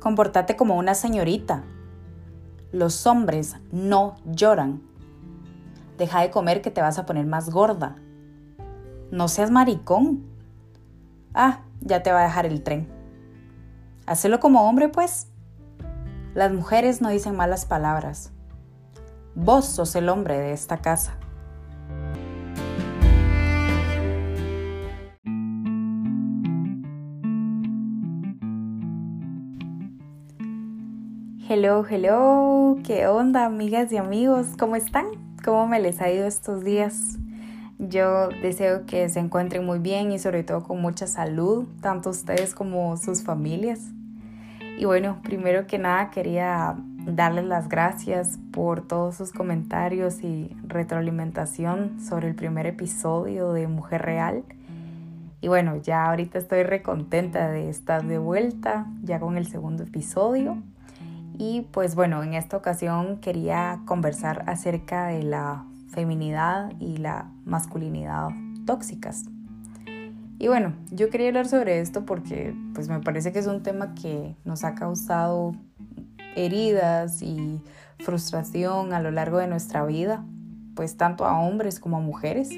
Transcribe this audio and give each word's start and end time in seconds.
Comportate 0.00 0.56
como 0.56 0.76
una 0.76 0.94
señorita. 0.94 1.62
Los 2.72 3.06
hombres 3.06 3.56
no 3.70 4.16
lloran. 4.24 4.82
Deja 5.98 6.22
de 6.22 6.30
comer 6.30 6.62
que 6.62 6.70
te 6.70 6.80
vas 6.80 6.98
a 6.98 7.04
poner 7.04 7.26
más 7.26 7.50
gorda. 7.50 7.96
No 9.10 9.28
seas 9.28 9.50
maricón. 9.50 10.24
Ah, 11.34 11.60
ya 11.80 12.02
te 12.02 12.12
va 12.12 12.20
a 12.20 12.24
dejar 12.24 12.46
el 12.46 12.62
tren. 12.62 12.88
Hacelo 14.06 14.40
como 14.40 14.66
hombre, 14.66 14.88
pues. 14.88 15.28
Las 16.34 16.50
mujeres 16.50 17.02
no 17.02 17.10
dicen 17.10 17.36
malas 17.36 17.66
palabras. 17.66 18.32
Vos 19.34 19.66
sos 19.66 19.94
el 19.96 20.08
hombre 20.08 20.38
de 20.38 20.52
esta 20.52 20.78
casa. 20.78 21.18
Hello, 31.62 31.84
hello, 31.86 32.78
¿qué 32.86 33.06
onda 33.06 33.44
amigas 33.44 33.92
y 33.92 33.98
amigos? 33.98 34.46
¿Cómo 34.58 34.76
están? 34.76 35.08
¿Cómo 35.44 35.66
me 35.66 35.78
les 35.78 36.00
ha 36.00 36.10
ido 36.10 36.26
estos 36.26 36.64
días? 36.64 37.18
Yo 37.78 38.30
deseo 38.30 38.86
que 38.86 39.06
se 39.10 39.20
encuentren 39.20 39.66
muy 39.66 39.78
bien 39.78 40.10
y 40.10 40.18
sobre 40.18 40.42
todo 40.42 40.62
con 40.62 40.80
mucha 40.80 41.06
salud, 41.06 41.66
tanto 41.82 42.08
ustedes 42.08 42.54
como 42.54 42.96
sus 42.96 43.22
familias. 43.24 43.90
Y 44.78 44.86
bueno, 44.86 45.20
primero 45.22 45.66
que 45.66 45.76
nada 45.76 46.08
quería 46.08 46.76
darles 47.04 47.44
las 47.44 47.68
gracias 47.68 48.38
por 48.52 48.88
todos 48.88 49.16
sus 49.16 49.30
comentarios 49.30 50.24
y 50.24 50.56
retroalimentación 50.66 52.00
sobre 52.00 52.28
el 52.28 52.34
primer 52.34 52.64
episodio 52.68 53.52
de 53.52 53.68
Mujer 53.68 54.00
Real. 54.00 54.44
Y 55.42 55.48
bueno, 55.48 55.76
ya 55.76 56.06
ahorita 56.06 56.38
estoy 56.38 56.62
recontenta 56.62 57.50
de 57.50 57.68
estar 57.68 58.02
de 58.06 58.16
vuelta, 58.16 58.86
ya 59.02 59.20
con 59.20 59.36
el 59.36 59.46
segundo 59.46 59.82
episodio. 59.82 60.56
Y 61.40 61.62
pues 61.72 61.94
bueno, 61.94 62.22
en 62.22 62.34
esta 62.34 62.58
ocasión 62.58 63.16
quería 63.16 63.80
conversar 63.86 64.44
acerca 64.46 65.06
de 65.06 65.22
la 65.22 65.64
feminidad 65.88 66.70
y 66.78 66.98
la 66.98 67.32
masculinidad 67.46 68.28
tóxicas. 68.66 69.24
Y 70.38 70.48
bueno, 70.48 70.74
yo 70.90 71.08
quería 71.08 71.28
hablar 71.28 71.48
sobre 71.48 71.80
esto 71.80 72.04
porque 72.04 72.54
pues 72.74 72.90
me 72.90 73.00
parece 73.00 73.32
que 73.32 73.38
es 73.38 73.46
un 73.46 73.62
tema 73.62 73.94
que 73.94 74.36
nos 74.44 74.64
ha 74.64 74.74
causado 74.74 75.54
heridas 76.36 77.22
y 77.22 77.62
frustración 78.00 78.92
a 78.92 79.00
lo 79.00 79.10
largo 79.10 79.38
de 79.38 79.46
nuestra 79.46 79.86
vida, 79.86 80.22
pues 80.74 80.98
tanto 80.98 81.24
a 81.24 81.40
hombres 81.40 81.80
como 81.80 81.96
a 81.96 82.00
mujeres. 82.00 82.50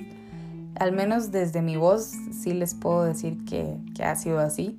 Al 0.74 0.90
menos 0.90 1.30
desde 1.30 1.62
mi 1.62 1.76
voz 1.76 2.14
sí 2.32 2.52
les 2.52 2.74
puedo 2.74 3.04
decir 3.04 3.44
que, 3.44 3.76
que 3.94 4.02
ha 4.02 4.16
sido 4.16 4.40
así. 4.40 4.76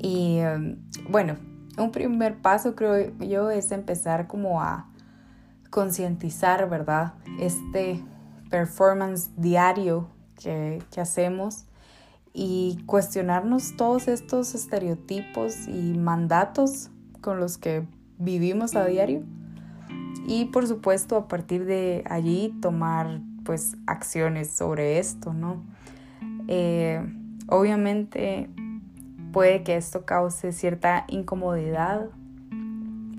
Y 0.00 0.38
em, 0.38 0.78
bueno, 1.08 1.36
un 1.78 1.90
primer 1.90 2.36
paso 2.36 2.74
creo 2.74 3.12
yo 3.18 3.50
es 3.50 3.72
empezar 3.72 4.26
como 4.26 4.60
a 4.60 4.86
concientizar, 5.70 6.68
¿verdad? 6.68 7.14
Este 7.40 8.00
performance 8.48 9.30
diario 9.36 10.08
que, 10.40 10.82
hacemos 10.96 11.64
y 12.32 12.78
cuestionarnos 12.86 13.76
todos 13.76 14.08
estos 14.08 14.54
estereotipos 14.54 15.66
y 15.66 15.98
mandatos 15.98 16.90
con 17.20 17.40
los 17.40 17.58
que 17.58 17.84
vivimos 18.18 18.76
a 18.76 18.84
diario 18.86 19.24
y 20.26 20.46
por 20.46 20.66
supuesto 20.66 21.16
a 21.16 21.28
partir 21.28 21.64
de 21.64 22.04
allí 22.08 22.56
tomar 22.60 23.20
pues 23.44 23.76
acciones 23.86 24.50
sobre 24.50 24.98
esto, 24.98 25.32
¿no? 25.32 25.62
Eh, 26.48 27.04
obviamente 27.48 28.48
puede 29.34 29.64
que 29.64 29.76
esto 29.76 30.04
cause 30.04 30.52
cierta 30.52 31.04
incomodidad 31.08 32.06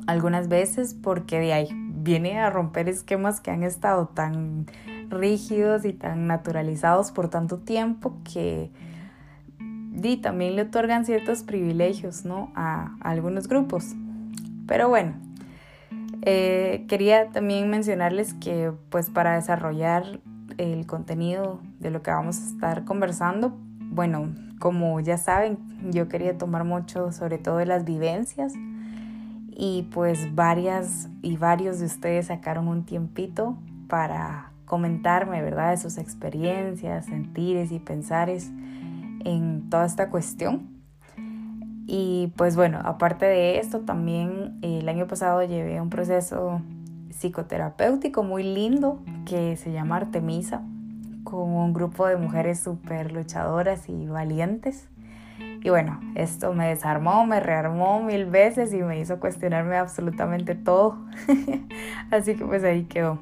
algunas 0.08 0.48
veces 0.48 0.94
porque 0.94 1.40
de 1.40 1.52
ahí 1.52 1.68
viene 1.74 2.40
a 2.40 2.50
romper 2.50 2.88
esquemas 2.88 3.42
que 3.42 3.52
han 3.52 3.64
estado 3.64 4.08
tan 4.08 4.66
rígidos 5.10 5.84
y 5.84 5.92
tan 5.92 6.26
naturalizados 6.26 7.12
por 7.12 7.30
tanto 7.30 7.60
tiempo 7.60 8.18
que 8.24 8.72
y 10.02 10.18
también 10.18 10.56
le 10.56 10.64
otorgan 10.64 11.06
ciertos 11.06 11.44
privilegios 11.44 12.24
¿no? 12.26 12.52
a, 12.56 12.96
algunos 13.02 13.48
grupos. 13.48 13.96
Pero 14.68 14.88
bueno, 14.88 15.16
eh, 16.22 16.86
quería 16.88 17.30
también 17.32 17.70
mencionarles 17.70 18.34
que 18.36 18.72
pues 18.90 19.10
para 19.10 19.36
desarrollar 19.36 20.22
el 20.58 20.86
contenido 20.86 21.60
de 21.80 21.92
lo 21.92 22.04
que 22.04 22.12
vamos 22.12 22.38
a 22.40 22.46
estar 22.46 22.86
conversando, 22.86 23.58
bueno, 23.80 24.30
como 24.60 25.00
ya 25.00 25.18
saben, 25.18 25.58
yo 25.92 26.08
quería 26.08 26.38
tomar 26.38 26.64
mucho 26.64 27.12
sobre 27.12 27.38
todo 27.38 27.58
de 27.58 27.66
las 27.66 27.86
vivencias 27.86 28.54
y 29.50 29.84
pues 29.94 30.34
varias 30.36 31.10
y 31.22 31.38
varios 31.38 31.80
de 31.80 31.86
ustedes 31.86 32.28
sacaron 32.28 32.68
un 32.68 32.86
tiempito 32.86 33.58
para 33.88 34.52
comentarme, 34.66 35.42
¿verdad?, 35.42 35.72
de 35.72 35.78
sus 35.78 35.98
experiencias, 35.98 37.06
sentires 37.06 37.72
y 37.72 37.80
pensares 37.80 38.52
en 39.24 39.70
toda 39.70 39.86
esta 39.86 40.10
cuestión. 40.10 40.76
Y 41.88 42.34
pues 42.36 42.56
bueno, 42.56 42.80
aparte 42.84 43.26
de 43.26 43.60
esto, 43.60 43.82
también 43.82 44.58
el 44.62 44.90
año 44.90 45.08
pasado 45.08 45.44
llevé 45.44 45.80
un 45.80 45.90
proceso 45.90 46.62
psicoterapéutico 47.12 48.24
muy 48.24 48.44
lindo 48.44 49.00
que 49.26 49.56
se 49.56 49.72
llama 49.72 49.98
Artemisa 49.98 50.64
con 51.26 51.50
un 51.50 51.74
grupo 51.74 52.08
de 52.08 52.16
mujeres 52.16 52.62
súper 52.62 53.12
luchadoras 53.12 53.90
y 53.90 54.08
valientes. 54.08 54.88
Y 55.62 55.70
bueno, 55.70 56.00
esto 56.16 56.54
me 56.54 56.68
desarmó, 56.68 57.26
me 57.26 57.42
rearmó 57.42 58.02
mil 58.02 58.28
veces 58.28 58.72
y 58.72 58.78
me 58.78 59.00
hizo 59.00 59.20
cuestionarme 59.20 59.76
absolutamente 59.76 60.56
todo. 60.56 60.98
Así 62.12 62.36
que 62.36 62.46
pues 62.46 62.64
ahí 62.64 62.84
quedó. 62.84 63.20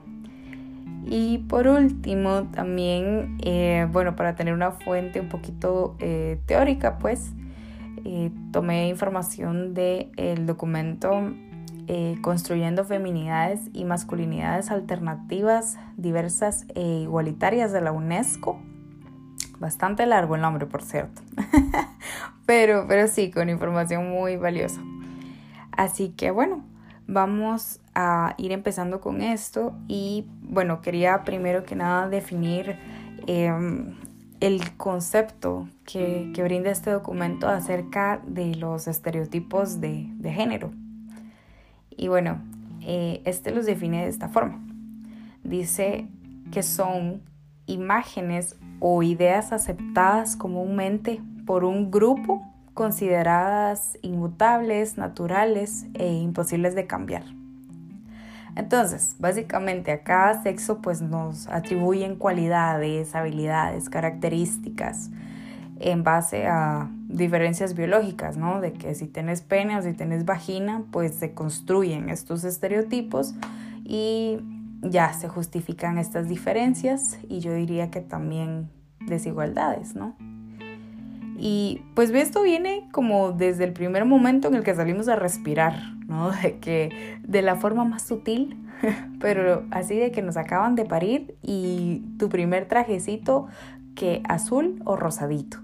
Y 1.05 1.39
por 1.49 1.67
último, 1.67 2.43
también, 2.53 3.37
eh, 3.43 3.87
bueno, 3.91 4.15
para 4.15 4.35
tener 4.35 4.53
una 4.53 4.71
fuente 4.71 5.19
un 5.19 5.29
poquito 5.29 5.95
eh, 5.99 6.39
teórica, 6.45 6.97
pues, 6.99 7.33
eh, 8.05 8.31
tomé 8.51 8.87
información 8.87 9.73
del 9.73 10.11
el 10.17 10.45
documento 10.45 11.33
eh, 11.87 12.17
construyendo 12.21 12.85
feminidades 12.85 13.61
y 13.73 13.83
masculinidades 13.85 14.71
alternativas, 14.71 15.77
diversas 15.97 16.65
e 16.75 16.81
igualitarias 16.81 17.71
de 17.71 17.81
la 17.81 17.91
UNESCO. 17.91 18.59
Bastante 19.59 20.05
largo 20.05 20.35
el 20.35 20.41
nombre, 20.41 20.65
por 20.65 20.81
cierto. 20.81 21.21
pero, 22.45 22.85
pero 22.87 23.07
sí, 23.07 23.31
con 23.31 23.49
información 23.49 24.09
muy 24.09 24.37
valiosa. 24.37 24.81
Así 25.71 26.09
que 26.09 26.31
bueno, 26.31 26.63
vamos 27.07 27.79
a 27.95 28.35
ir 28.37 28.51
empezando 28.51 29.01
con 29.01 29.21
esto 29.21 29.75
y 29.87 30.27
bueno, 30.41 30.81
quería 30.81 31.23
primero 31.23 31.63
que 31.63 31.75
nada 31.75 32.07
definir 32.07 32.77
em, 33.27 33.95
el 34.39 34.75
concepto 34.77 35.67
que, 35.85 36.31
que, 36.33 36.43
brinda 36.43 36.69
este 36.69 36.91
documento 36.91 37.47
acerca 37.47 38.21
de 38.25 38.55
los 38.55 38.87
estereotipos 38.87 39.79
de, 39.79 40.07
de 40.15 40.31
género. 40.31 40.71
Y 41.97 42.07
bueno, 42.07 42.41
eh, 42.81 43.21
este 43.25 43.51
los 43.51 43.65
define 43.65 44.03
de 44.03 44.09
esta 44.09 44.29
forma. 44.29 44.63
Dice 45.43 46.07
que 46.51 46.63
son 46.63 47.21
imágenes 47.65 48.57
o 48.79 49.03
ideas 49.03 49.53
aceptadas 49.53 50.35
comúnmente 50.35 51.21
por 51.45 51.63
un 51.63 51.91
grupo 51.91 52.41
consideradas 52.73 53.97
inmutables, 54.01 54.97
naturales 54.97 55.85
e 55.93 56.11
imposibles 56.11 56.75
de 56.75 56.87
cambiar. 56.87 57.23
Entonces, 58.55 59.15
básicamente 59.19 59.91
a 59.91 60.03
cada 60.03 60.43
sexo 60.43 60.79
pues 60.81 61.01
nos 61.01 61.47
atribuyen 61.47 62.15
cualidades, 62.15 63.15
habilidades, 63.15 63.89
características 63.89 65.09
en 65.79 66.03
base 66.03 66.45
a 66.47 66.89
diferencias 67.13 67.75
biológicas, 67.75 68.37
¿no? 68.37 68.59
De 68.59 68.73
que 68.73 68.95
si 68.95 69.07
tienes 69.07 69.41
pene 69.41 69.77
o 69.77 69.81
si 69.81 69.93
tienes 69.93 70.25
vagina, 70.25 70.83
pues 70.91 71.15
se 71.15 71.33
construyen 71.33 72.09
estos 72.09 72.43
estereotipos 72.43 73.35
y 73.83 74.39
ya 74.81 75.13
se 75.13 75.29
justifican 75.29 75.97
estas 75.97 76.27
diferencias 76.27 77.19
y 77.29 77.39
yo 77.39 77.53
diría 77.53 77.89
que 77.89 78.01
también 78.01 78.69
desigualdades, 78.99 79.95
¿no? 79.95 80.15
Y 81.37 81.81
pues 81.95 82.09
esto 82.11 82.43
viene 82.43 82.87
como 82.91 83.31
desde 83.31 83.63
el 83.63 83.73
primer 83.73 84.05
momento 84.05 84.47
en 84.47 84.55
el 84.55 84.63
que 84.63 84.75
salimos 84.75 85.07
a 85.07 85.15
respirar, 85.15 85.73
¿no? 86.07 86.31
De 86.43 86.59
que 86.59 87.19
de 87.21 87.41
la 87.41 87.55
forma 87.55 87.85
más 87.85 88.03
sutil, 88.03 88.57
pero 89.19 89.65
así 89.71 89.97
de 89.97 90.11
que 90.11 90.21
nos 90.21 90.37
acaban 90.37 90.75
de 90.75 90.85
parir 90.85 91.35
y 91.41 92.03
tu 92.17 92.29
primer 92.29 92.67
trajecito 92.67 93.47
que 93.95 94.21
azul 94.27 94.81
o 94.85 94.95
rosadito. 94.95 95.62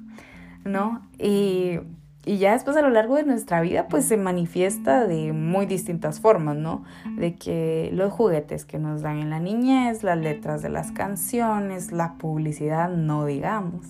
¿No? 0.71 1.07
Y, 1.17 1.79
ya 2.25 2.53
después 2.53 2.77
a 2.77 2.81
lo 2.81 2.91
largo 2.91 3.15
de 3.15 3.23
nuestra 3.23 3.59
vida 3.59 3.87
pues 3.87 4.05
se 4.05 4.15
manifiesta 4.15 5.07
de 5.07 5.33
muy 5.33 5.65
distintas 5.65 6.19
formas, 6.19 6.57
¿no? 6.57 6.83
De 7.15 7.35
que 7.35 7.89
los 7.91 8.13
juguetes 8.13 8.65
que 8.65 8.77
nos 8.77 9.01
dan 9.01 9.17
en 9.17 9.31
la 9.31 9.39
niñez, 9.39 10.03
las 10.03 10.17
letras 10.17 10.61
de 10.61 10.69
las 10.69 10.91
canciones, 10.91 11.91
la 11.91 12.15
publicidad, 12.19 12.89
no 12.89 13.25
digamos. 13.25 13.87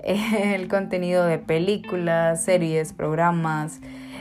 el 0.02 0.68
contenido 0.68 1.26
de 1.26 1.38
películas, 1.38 2.44
series, 2.44 2.92
programas, 2.92 3.80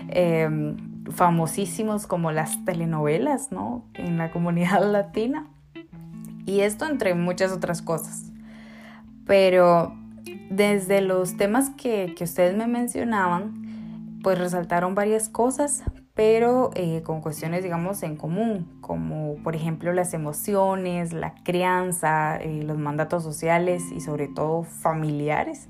em, 0.09 0.77
famosísimos 1.11 2.07
como 2.07 2.31
las 2.31 2.63
telenovelas, 2.65 3.51
¿no? 3.51 3.85
En 3.93 4.17
la 4.17 4.31
comunidad 4.31 4.83
latina. 4.91 5.47
Y 6.45 6.61
esto 6.61 6.85
entre 6.85 7.13
muchas 7.13 7.51
otras 7.51 7.81
cosas. 7.81 8.31
Pero 9.25 9.95
desde 10.49 11.01
los 11.01 11.37
temas 11.37 11.69
que, 11.71 12.13
que 12.17 12.23
ustedes 12.23 12.55
me 12.55 12.67
mencionaban, 12.67 14.19
pues 14.23 14.37
resaltaron 14.37 14.95
varias 14.95 15.29
cosas, 15.29 15.83
pero 16.13 16.71
eh, 16.75 17.01
con 17.03 17.21
cuestiones, 17.21 17.63
digamos, 17.63 18.03
en 18.03 18.17
común, 18.17 18.67
como 18.81 19.37
por 19.43 19.55
ejemplo 19.55 19.93
las 19.93 20.13
emociones, 20.13 21.13
la 21.13 21.33
crianza, 21.45 22.37
eh, 22.37 22.63
los 22.63 22.77
mandatos 22.77 23.23
sociales 23.23 23.83
y 23.95 24.01
sobre 24.01 24.27
todo 24.27 24.63
familiares. 24.63 25.69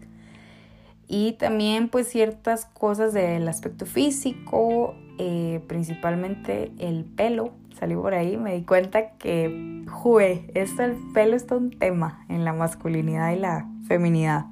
Y 1.07 1.33
también 1.33 1.89
pues 1.89 2.07
ciertas 2.07 2.65
cosas 2.65 3.13
del 3.13 3.47
aspecto 3.47 3.85
físico, 3.85 4.95
eh, 5.19 5.61
principalmente 5.67 6.71
el 6.79 7.05
pelo. 7.05 7.51
Salí 7.79 7.95
por 7.95 8.13
ahí, 8.13 8.37
me 8.37 8.55
di 8.55 8.63
cuenta 8.63 9.11
que, 9.17 9.85
jue, 9.87 10.49
esto 10.53 10.83
el 10.83 10.95
pelo 11.13 11.35
es 11.35 11.45
todo 11.45 11.59
un 11.59 11.77
tema 11.77 12.25
en 12.27 12.43
la 12.43 12.53
masculinidad 12.53 13.31
y 13.33 13.37
la 13.37 13.69
feminidad. 13.87 14.45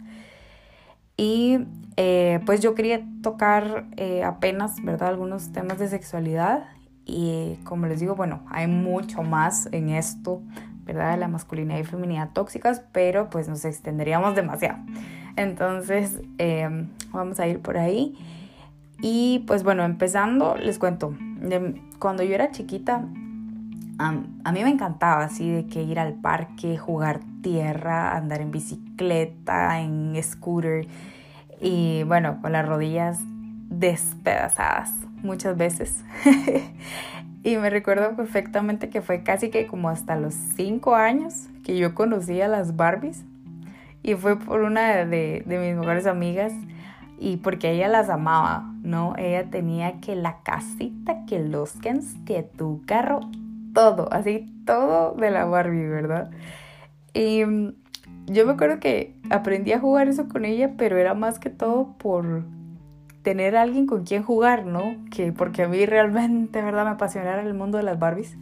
Y 1.17 1.65
eh, 1.97 2.39
pues 2.45 2.61
yo 2.61 2.75
quería 2.75 3.01
tocar 3.23 3.87
eh, 3.97 4.23
apenas, 4.23 4.83
¿verdad? 4.83 5.09
Algunos 5.09 5.51
temas 5.51 5.79
de 5.79 5.87
sexualidad 5.87 6.65
y 7.05 7.55
como 7.63 7.87
les 7.87 7.99
digo, 7.99 8.15
bueno, 8.15 8.41
hay 8.49 8.67
mucho 8.67 9.23
más 9.23 9.67
en 9.71 9.89
esto, 9.89 10.41
¿verdad? 10.85 11.11
De 11.11 11.17
la 11.17 11.27
masculinidad 11.27 11.79
y 11.79 11.83
feminidad 11.83 12.29
tóxicas, 12.33 12.83
pero 12.91 13.29
pues 13.31 13.49
nos 13.49 13.65
extenderíamos 13.65 14.35
demasiado. 14.35 14.77
Entonces, 15.37 16.21
em, 16.37 16.89
vamos 17.11 17.39
a 17.39 17.47
ir 17.47 17.61
por 17.61 17.77
ahí. 17.77 18.15
Y 19.01 19.43
pues 19.47 19.63
bueno, 19.63 19.83
empezando, 19.83 20.55
les 20.55 20.77
cuento, 20.77 21.15
cuando 21.99 22.23
yo 22.23 22.35
era 22.35 22.51
chiquita, 22.51 23.05
a 23.99 24.51
mí 24.51 24.63
me 24.63 24.69
encantaba 24.69 25.23
así 25.23 25.49
de 25.49 25.65
que 25.65 25.81
ir 25.81 25.99
al 25.99 26.13
parque, 26.13 26.77
jugar 26.77 27.21
tierra, 27.41 28.15
andar 28.15 28.41
en 28.41 28.51
bicicleta, 28.51 29.79
en 29.79 30.21
scooter 30.21 30.87
y 31.61 32.03
bueno, 32.03 32.39
con 32.41 32.51
las 32.51 32.67
rodillas 32.67 33.19
despedazadas 33.69 34.91
muchas 35.21 35.57
veces. 35.57 36.03
y 37.43 37.57
me 37.57 37.69
recuerdo 37.69 38.15
perfectamente 38.15 38.89
que 38.89 39.01
fue 39.01 39.23
casi 39.23 39.49
que 39.49 39.67
como 39.67 39.89
hasta 39.89 40.15
los 40.15 40.33
cinco 40.33 40.95
años 40.95 41.47
que 41.63 41.77
yo 41.77 41.95
conocí 41.95 42.41
a 42.41 42.47
las 42.47 42.75
Barbies. 42.75 43.23
Y 44.03 44.15
fue 44.15 44.39
por 44.39 44.61
una 44.61 45.05
de, 45.05 45.43
de 45.45 45.59
mis 45.59 45.75
mejores 45.75 46.05
amigas 46.05 46.53
y 47.19 47.37
porque 47.37 47.71
ella 47.71 47.87
las 47.87 48.09
amaba, 48.09 48.71
¿no? 48.83 49.15
Ella 49.17 49.49
tenía 49.49 49.99
que 49.99 50.15
la 50.15 50.43
casita, 50.43 51.25
que 51.25 51.39
los 51.39 51.73
Kens, 51.73 52.15
que 52.25 52.43
tu 52.43 52.83
carro, 52.85 53.21
todo, 53.73 54.07
así 54.13 54.45
todo 54.65 55.13
de 55.15 55.31
la 55.31 55.45
Barbie, 55.45 55.87
¿verdad? 55.87 56.29
Y 57.17 57.43
mm, 57.43 57.73
yo 58.27 58.45
me 58.45 58.53
acuerdo 58.53 58.79
que 58.79 59.15
aprendí 59.29 59.73
a 59.73 59.79
jugar 59.79 60.07
eso 60.07 60.27
con 60.27 60.45
ella, 60.45 60.73
pero 60.77 60.97
era 60.97 61.13
más 61.13 61.39
que 61.39 61.49
todo 61.49 61.95
por 61.97 62.43
tener 63.23 63.57
a 63.57 63.63
alguien 63.63 63.87
con 63.87 64.03
quien 64.03 64.23
jugar, 64.23 64.65
¿no? 64.65 64.95
Que 65.11 65.33
porque 65.33 65.63
a 65.63 65.67
mí 65.67 65.85
realmente, 65.85 66.61
¿verdad? 66.61 66.85
Me 66.85 66.91
apasionara 66.91 67.41
el 67.41 67.53
mundo 67.53 67.77
de 67.77 67.83
las 67.83 67.97
Barbies. 67.99 68.37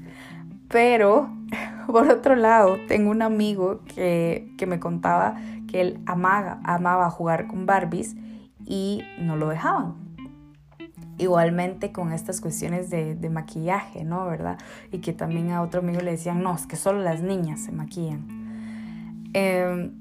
Pero, 0.68 1.30
por 1.88 2.10
otro 2.10 2.36
lado, 2.36 2.78
tengo 2.88 3.12
un 3.12 3.22
amigo 3.22 3.82
que, 3.96 4.52
que 4.58 4.66
me 4.66 4.80
contaba 4.80 5.38
que 5.70 5.82
él 5.82 6.00
amaba, 6.06 6.60
amaba 6.64 7.10
jugar 7.10 7.48
con 7.48 7.66
Barbies 7.66 8.16
y 8.66 9.04
no 9.20 9.38
lo 9.38 9.50
dejaban. 9.50 9.96
Igualmente 11.18 11.94
con 11.94 12.12
estas 12.12 12.42
cuestiones 12.42 12.90
de, 12.90 13.30
maquillaje, 13.30 14.04
¿no? 14.04 14.26
¿Verdad? 14.26 14.58
Y 14.92 15.00
que 15.00 15.14
también 15.14 15.52
a 15.52 15.62
otro 15.62 15.80
amigo 15.80 16.02
le 16.02 16.12
decían, 16.12 16.44
no, 16.44 16.54
es 16.54 16.68
que 16.68 16.76
solo 16.76 17.00
las 17.00 17.22
niñas 17.22 17.62
se 17.62 17.72
maquillan. 17.72 18.45
Em, 19.36 19.92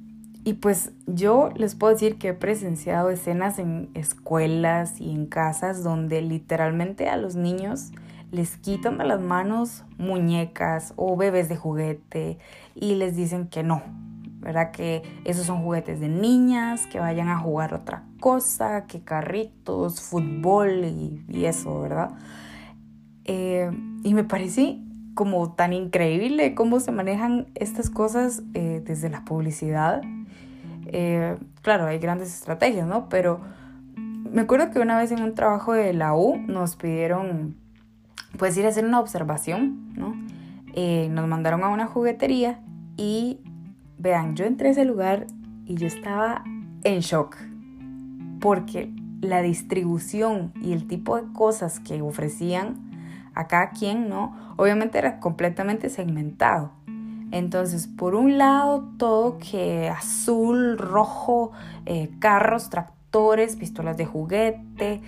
y 0.45 0.53
pues 0.55 0.93
yo 1.09 1.51
les 1.57 1.75
puedo 1.75 1.93
decir 1.93 2.19
que 2.19 2.29
he 2.29 2.35
presenciado 2.35 3.11
escenas 3.11 3.59
en 3.59 3.91
escuelas 3.95 5.01
y 5.01 5.11
en 5.11 5.27
casas 5.27 5.83
donde 5.83 6.23
literalmente 6.23 7.09
a 7.09 7.17
los 7.17 7.35
niños 7.35 7.91
les 8.31 8.57
quitan 8.57 8.97
de 8.97 9.05
las 9.05 9.21
manos 9.21 9.83
muñecas 9.99 10.93
o 10.95 11.17
bebés 11.17 11.49
de 11.49 11.57
juguete 11.57 12.39
y 12.77 12.95
les 12.95 13.17
dicen 13.17 13.49
que 13.49 13.65
no, 13.65 13.83
¿verdad? 14.39 14.71
Que 14.71 15.03
esos 15.25 15.47
son 15.47 15.65
juguetes 15.65 15.99
de 15.99 16.09
niñas, 16.09 16.87
que 16.87 17.01
vayan 17.01 17.29
a 17.29 17.41
jugar 17.41 17.75
otra 17.75 18.05
cosa, 18.21 18.87
que 18.87 19.03
carritos, 19.03 20.01
fútbol 20.01 20.85
y, 20.85 21.45
eso, 21.45 21.81
¿verdad? 21.81 22.13
Eh, 23.25 23.69
y 24.05 24.15
me 24.15 24.23
parece 24.23 24.79
como 25.15 25.53
tan 25.53 25.73
increíble 25.73 26.55
cómo 26.55 26.81
se 26.81 26.93
manejan 26.93 27.47
estas 27.55 27.91
cosas 27.91 28.43
eh, 28.55 28.83
desde 28.85 29.09
la 29.09 29.25
publicidad. 29.25 30.03
Eh, 30.87 31.37
claro, 31.63 31.87
hay 31.87 31.99
grandes 31.99 32.35
estrategias, 32.35 32.87
¿no? 32.87 33.09
Pero 33.09 33.41
me 33.97 34.43
acuerdo 34.43 34.71
que 34.71 34.81
una 34.81 34.99
vez 34.99 35.13
en 35.13 35.23
un 35.23 35.35
trabajo 35.35 35.73
de 35.73 35.93
la 35.93 36.15
U 36.15 36.37
nos 36.37 36.77
pidieron, 36.77 37.57
pues, 38.39 38.57
ir 38.57 38.67
a 38.67 38.69
hacer 38.69 38.85
una 38.85 39.01
observación, 39.01 39.93
¿no? 39.95 40.15
nos 40.75 41.29
mandaron 41.29 41.63
a 41.63 41.69
una 41.69 41.87
juguetería 41.87 42.59
y 42.97 43.39
Vean, 44.05 44.37
yo 44.37 44.45
entré 44.45 44.69
a 44.69 44.71
ese 44.73 44.85
lugar 44.85 45.27
y 45.65 45.77
yo 45.77 45.87
estaba 45.87 46.45
en 46.83 47.01
shock 47.01 47.39
porque 48.39 48.93
la 49.23 49.41
distribución 49.41 50.53
y 50.61 50.73
el 50.73 50.87
tipo 50.87 51.17
de 51.17 51.33
cosas 51.33 51.81
que 51.81 52.03
ofrecían 52.03 52.84
a 53.35 53.47
cada 53.47 53.71
quien, 53.71 54.09
¿no? 54.09 54.37
Obviamente 54.57 54.99
era 54.99 55.21
completamente 55.21 55.91
segmentado. 55.91 56.73
Entonces, 57.31 57.89
por 57.89 58.15
un 58.15 58.39
lado, 58.39 58.85
todo 58.97 59.39
que 59.39 59.89
azul, 59.89 60.79
rojo, 60.79 61.51
eh, 61.85 62.11
carros, 62.21 62.71
tractores, 62.71 63.57
pistolas 63.57 63.97
de 63.97 64.07
juguete, 64.07 65.03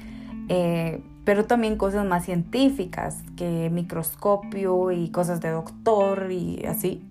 eh, 0.49 1.05
pero 1.25 1.45
también 1.45 1.77
cosas 1.77 2.05
más 2.05 2.25
científicas, 2.25 3.23
que 3.37 3.71
microscopio 3.71 4.91
y 4.91 5.11
cosas 5.11 5.41
de 5.41 5.51
doctor 5.51 6.31
y 6.33 6.65
así. 6.67 7.09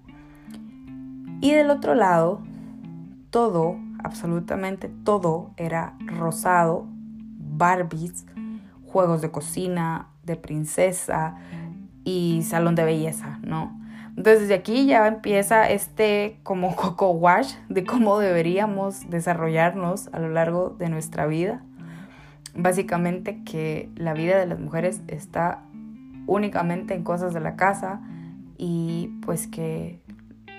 Y 1.41 1.51
del 1.51 1.69
otro 1.69 1.95
lado, 1.95 2.41
todo, 3.29 3.77
absolutamente 4.03 4.89
todo, 5.03 5.51
era 5.57 5.95
rosado, 6.05 6.87
Barbies, 7.37 8.25
juegos 8.85 9.21
de 9.21 9.31
cocina, 9.31 10.07
de 10.25 10.35
princesa 10.35 11.35
y 12.03 12.43
salón 12.43 12.75
de 12.75 12.85
belleza, 12.85 13.39
¿no? 13.43 13.79
Entonces 14.09 14.41
desde 14.41 14.53
aquí 14.53 14.85
ya 14.85 15.07
empieza 15.07 15.69
este 15.69 16.39
como 16.43 16.75
coco 16.77 17.11
wash 17.11 17.53
de 17.69 17.83
cómo 17.83 18.19
deberíamos 18.19 19.09
desarrollarnos 19.09 20.09
a 20.13 20.19
lo 20.19 20.29
largo 20.29 20.69
de 20.69 20.89
nuestra 20.89 21.25
vida. 21.25 21.63
Básicamente 22.55 23.43
que 23.43 23.89
la 23.95 24.13
vida 24.13 24.37
de 24.39 24.45
las 24.45 24.59
mujeres 24.59 25.01
está 25.07 25.63
únicamente 26.27 26.93
en 26.93 27.03
cosas 27.03 27.33
de 27.33 27.41
la 27.41 27.55
casa 27.55 28.01
y 28.57 29.09
pues 29.25 29.47
que 29.47 29.99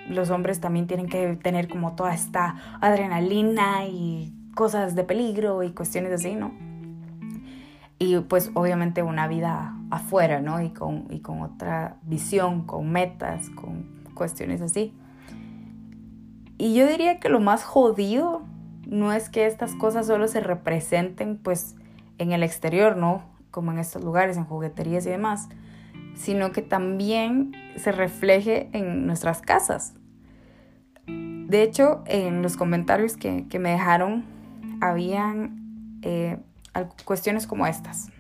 los 0.08 0.30
hombres 0.30 0.61
también 0.61 0.87
tienen 0.87 1.08
que 1.08 1.37
tener 1.37 1.68
como 1.68 1.94
toda 1.96 2.14
esta 2.14 2.56
adrenalina 2.80 3.87
y 3.87 4.32
cosas 4.54 4.94
de 4.94 5.04
peligro 5.04 5.62
y 5.62 5.70
cuestiones 5.70 6.12
así, 6.12 6.35
¿no? 6.35 6.52
Y 7.98 8.18
pues 8.20 8.50
obviamente 8.54 9.02
una 9.02 9.26
vida 9.26 9.74
afuera, 9.90 10.40
¿no? 10.40 10.60
Y 10.60 10.70
con, 10.70 11.06
y 11.10 11.20
con 11.20 11.40
otra 11.40 11.96
visión, 12.02 12.66
con 12.66 12.90
metas, 12.90 13.48
con 13.50 13.86
cuestiones 14.14 14.60
así. 14.60 14.92
Y 16.58 16.74
yo 16.74 16.86
diría 16.86 17.20
que 17.20 17.28
lo 17.28 17.40
más 17.40 17.64
jodido 17.64 18.42
no 18.86 19.12
es 19.12 19.28
que 19.28 19.46
estas 19.46 19.74
cosas 19.74 20.06
solo 20.06 20.28
se 20.28 20.40
representen 20.40 21.38
pues 21.38 21.76
en 22.18 22.32
el 22.32 22.42
exterior, 22.42 22.96
¿no? 22.96 23.22
Como 23.50 23.72
en 23.72 23.78
estos 23.78 24.04
lugares, 24.04 24.36
en 24.36 24.44
jugueterías 24.44 25.06
y 25.06 25.10
demás, 25.10 25.48
sino 26.14 26.52
que 26.52 26.62
también 26.62 27.52
se 27.76 27.92
refleje 27.92 28.70
en 28.72 29.06
nuestras 29.06 29.42
casas. 29.42 29.94
De 31.06 31.62
hecho, 31.62 32.02
en 32.06 32.42
los 32.42 32.56
comentarios 32.56 33.16
que, 33.16 33.46
me 33.58 33.70
dejaron, 33.70 34.24
habían 34.80 35.98
eh, 36.02 36.38
cuestiones 37.04 37.47
como 37.47 37.66
estas. 37.66 38.11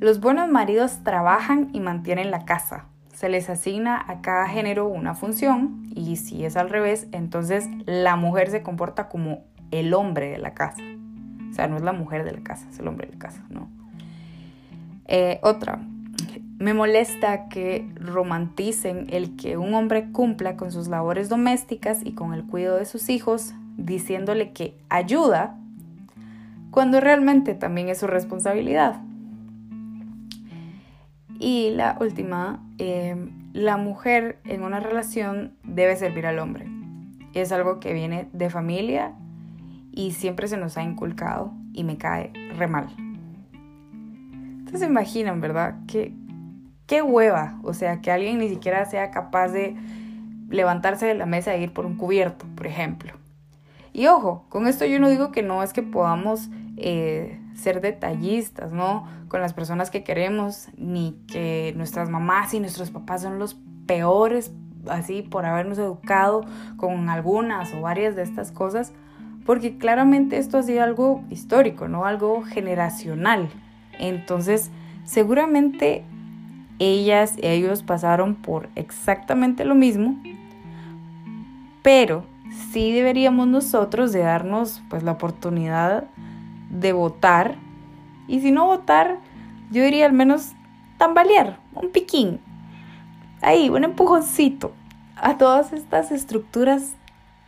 Los 0.00 0.20
buenos 0.20 0.48
maridos 0.48 1.04
trabajan 1.04 1.70
y 1.72 1.80
mantienen 1.80 2.30
la 2.30 2.44
casa. 2.44 2.86
Se 3.14 3.28
les 3.28 3.48
asigna 3.48 4.04
a 4.08 4.20
cada 4.20 4.48
género 4.48 4.88
una 4.88 5.14
función 5.14 5.84
y 5.94 6.16
si 6.16 6.44
es 6.44 6.56
al 6.56 6.70
revés, 6.70 7.06
entonces 7.12 7.68
la 7.86 8.16
mujer 8.16 8.50
se 8.50 8.62
comporta 8.62 9.08
como 9.08 9.44
el 9.70 9.94
hombre 9.94 10.30
de 10.30 10.38
la 10.38 10.54
casa. 10.54 10.82
O 11.50 11.54
sea, 11.54 11.68
no 11.68 11.76
es 11.76 11.82
la 11.82 11.92
mujer 11.92 12.24
de 12.24 12.32
la 12.32 12.40
casa, 12.42 12.66
es 12.70 12.78
el 12.78 12.88
hombre 12.88 13.06
de 13.06 13.12
la 13.12 13.18
casa, 13.18 13.44
¿no? 13.50 13.68
Eh, 15.06 15.38
otra, 15.42 15.78
me 16.58 16.74
molesta 16.74 17.48
que 17.48 17.88
romanticen 17.96 19.06
el 19.10 19.36
que 19.36 19.56
un 19.56 19.74
hombre 19.74 20.10
cumpla 20.12 20.56
con 20.56 20.72
sus 20.72 20.88
labores 20.88 21.28
domésticas 21.28 22.00
y 22.04 22.12
con 22.12 22.34
el 22.34 22.44
cuidado 22.44 22.78
de 22.78 22.84
sus 22.84 23.08
hijos 23.08 23.52
diciéndole 23.76 24.52
que 24.52 24.76
ayuda 24.88 25.58
cuando 26.72 27.00
realmente 27.00 27.54
también 27.54 27.90
es 27.90 27.98
su 27.98 28.06
responsabilidad. 28.06 29.02
Y 31.38 31.70
la 31.70 31.98
última, 32.00 32.64
em, 32.78 33.30
la 33.52 33.76
mujer 33.76 34.38
en 34.44 34.62
una 34.62 34.80
relación 34.80 35.52
debe 35.64 35.96
servir 35.96 36.26
al 36.26 36.38
hombre. 36.38 36.66
Es 37.34 37.52
algo 37.52 37.78
que 37.78 37.92
viene 37.92 38.26
de 38.32 38.48
familia 38.48 39.12
y 39.92 40.12
siempre 40.12 40.48
se 40.48 40.56
nos 40.56 40.78
ha 40.78 40.82
inculcado 40.82 41.52
y 41.74 41.84
me 41.84 41.98
cae 41.98 42.32
re 42.56 42.66
mal. 42.66 42.88
Entonces 44.60 44.88
imaginan, 44.88 45.42
¿verdad? 45.42 45.76
Que 45.86 46.14
qué 46.86 47.02
hueva, 47.02 47.60
o 47.64 47.74
sea, 47.74 48.00
que 48.00 48.10
alguien 48.10 48.38
ni 48.38 48.48
siquiera 48.48 48.86
sea 48.86 49.10
capaz 49.10 49.48
de 49.48 49.76
levantarse 50.48 51.04
de 51.04 51.14
la 51.14 51.26
mesa 51.26 51.54
e 51.54 51.62
ir 51.62 51.74
por 51.74 51.84
un 51.84 51.96
cubierto, 51.96 52.46
por 52.56 52.66
ejemplo. 52.66 53.12
Y 53.92 54.06
ojo, 54.06 54.46
con 54.48 54.66
esto 54.66 54.86
yo 54.86 54.98
no 54.98 55.10
digo 55.10 55.32
que 55.32 55.42
no 55.42 55.62
es 55.62 55.74
que 55.74 55.82
podamos 55.82 56.48
eh, 56.76 57.40
ser 57.54 57.80
detallistas, 57.80 58.72
¿no? 58.72 59.06
Con 59.28 59.40
las 59.40 59.54
personas 59.54 59.90
que 59.90 60.04
queremos, 60.04 60.68
ni 60.76 61.16
que 61.26 61.72
nuestras 61.76 62.08
mamás 62.08 62.54
y 62.54 62.60
nuestros 62.60 62.90
papás 62.90 63.22
son 63.22 63.38
los 63.38 63.56
peores, 63.86 64.52
así, 64.88 65.22
por 65.22 65.44
habernos 65.44 65.78
educado 65.78 66.44
con 66.76 67.08
algunas 67.08 67.72
o 67.74 67.80
varias 67.80 68.16
de 68.16 68.22
estas 68.22 68.52
cosas, 68.52 68.92
porque 69.44 69.76
claramente 69.76 70.38
esto 70.38 70.58
ha 70.58 70.62
sido 70.62 70.82
algo 70.82 71.22
histórico, 71.30 71.88
¿no? 71.88 72.04
Algo 72.04 72.42
generacional. 72.42 73.48
Entonces, 73.98 74.70
seguramente 75.04 76.04
ellas 76.78 77.36
y 77.40 77.46
ellos 77.46 77.82
pasaron 77.82 78.34
por 78.34 78.68
exactamente 78.74 79.64
lo 79.64 79.74
mismo, 79.74 80.20
pero 81.82 82.24
sí 82.70 82.92
deberíamos 82.92 83.48
nosotros 83.48 84.12
de 84.12 84.20
darnos 84.20 84.82
pues 84.88 85.02
la 85.02 85.12
oportunidad 85.12 86.04
de 86.72 86.92
votar 86.92 87.56
y 88.26 88.40
si 88.40 88.50
no 88.50 88.66
votar, 88.66 89.18
yo 89.70 89.84
diría 89.84 90.06
al 90.06 90.12
menos 90.12 90.52
tambalear, 90.98 91.58
un 91.74 91.90
piquín, 91.90 92.40
ahí, 93.40 93.68
un 93.68 93.84
empujoncito 93.84 94.72
a 95.16 95.36
todas 95.38 95.72
estas 95.72 96.10
estructuras 96.10 96.94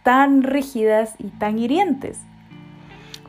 tan 0.03 0.43
rígidas 0.43 1.15
y 1.19 1.29
tan 1.29 1.59
hirientes. 1.59 2.21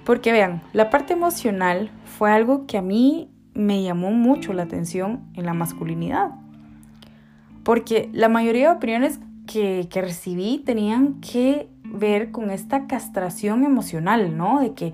Porque 0.04 0.32
vean, 0.32 0.62
la 0.74 0.90
parte 0.90 1.14
emocional 1.14 1.90
fue 2.04 2.32
algo 2.32 2.68
que 2.68 2.78
a 2.78 2.82
mí 2.82 3.30
me 3.54 3.82
llamó 3.82 4.12
mucho 4.12 4.54
la 4.54 4.64
atención 4.64 5.22
en 5.34 5.46
la 5.46 5.54
masculinidad. 5.54 6.32
Porque 7.64 8.10
la 8.14 8.30
mayoría 8.30 8.70
de 8.70 8.76
opiniones 8.76 9.20
que, 9.48 9.88
que 9.90 10.02
recibí 10.02 10.62
tenían 10.64 11.22
que 11.22 11.70
ver 11.84 12.32
con 12.32 12.52
esta 12.52 12.86
castración 12.86 13.64
emocional, 13.64 14.38
¿no? 14.38 14.60
De 14.60 14.74
que 14.74 14.94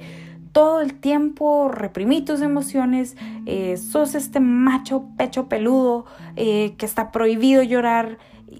todo 0.51 0.81
el 0.81 0.93
tiempo 0.93 1.69
reprimí 1.69 2.21
tus 2.21 2.41
emociones, 2.41 3.15
eh, 3.45 3.77
sos 3.77 4.15
este 4.15 4.39
macho 4.39 5.05
pecho 5.17 5.47
peludo 5.47 6.05
eh, 6.35 6.75
que 6.77 6.85
está 6.85 7.11
prohibido 7.11 7.63
llorar, 7.63 8.17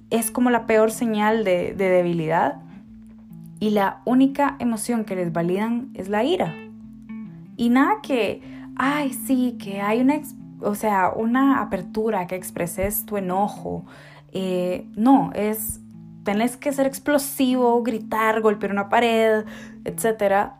es 0.09 0.31
como 0.31 0.49
la 0.49 0.65
peor 0.65 0.91
señal 0.91 1.43
de, 1.43 1.73
de 1.73 1.89
debilidad. 1.89 2.61
Y 3.59 3.69
la 3.69 4.01
única 4.05 4.55
emoción 4.59 5.05
que 5.05 5.15
les 5.15 5.31
validan 5.31 5.91
es 5.93 6.09
la 6.09 6.23
ira. 6.23 6.55
Y 7.57 7.69
nada 7.69 7.99
que, 8.01 8.41
ay, 8.75 9.13
sí, 9.13 9.57
que 9.59 9.81
hay 9.81 10.01
una, 10.01 10.19
o 10.61 10.73
sea, 10.73 11.11
una 11.15 11.61
apertura, 11.61 12.25
que 12.25 12.35
expreses 12.35 13.05
tu 13.05 13.17
enojo. 13.17 13.85
Eh, 14.31 14.87
no, 14.95 15.31
es, 15.35 15.79
tenés 16.23 16.57
que 16.57 16.71
ser 16.71 16.87
explosivo, 16.87 17.83
gritar, 17.83 18.41
golpear 18.41 18.71
una 18.71 18.89
pared, 18.89 19.45
etc. 19.85 20.53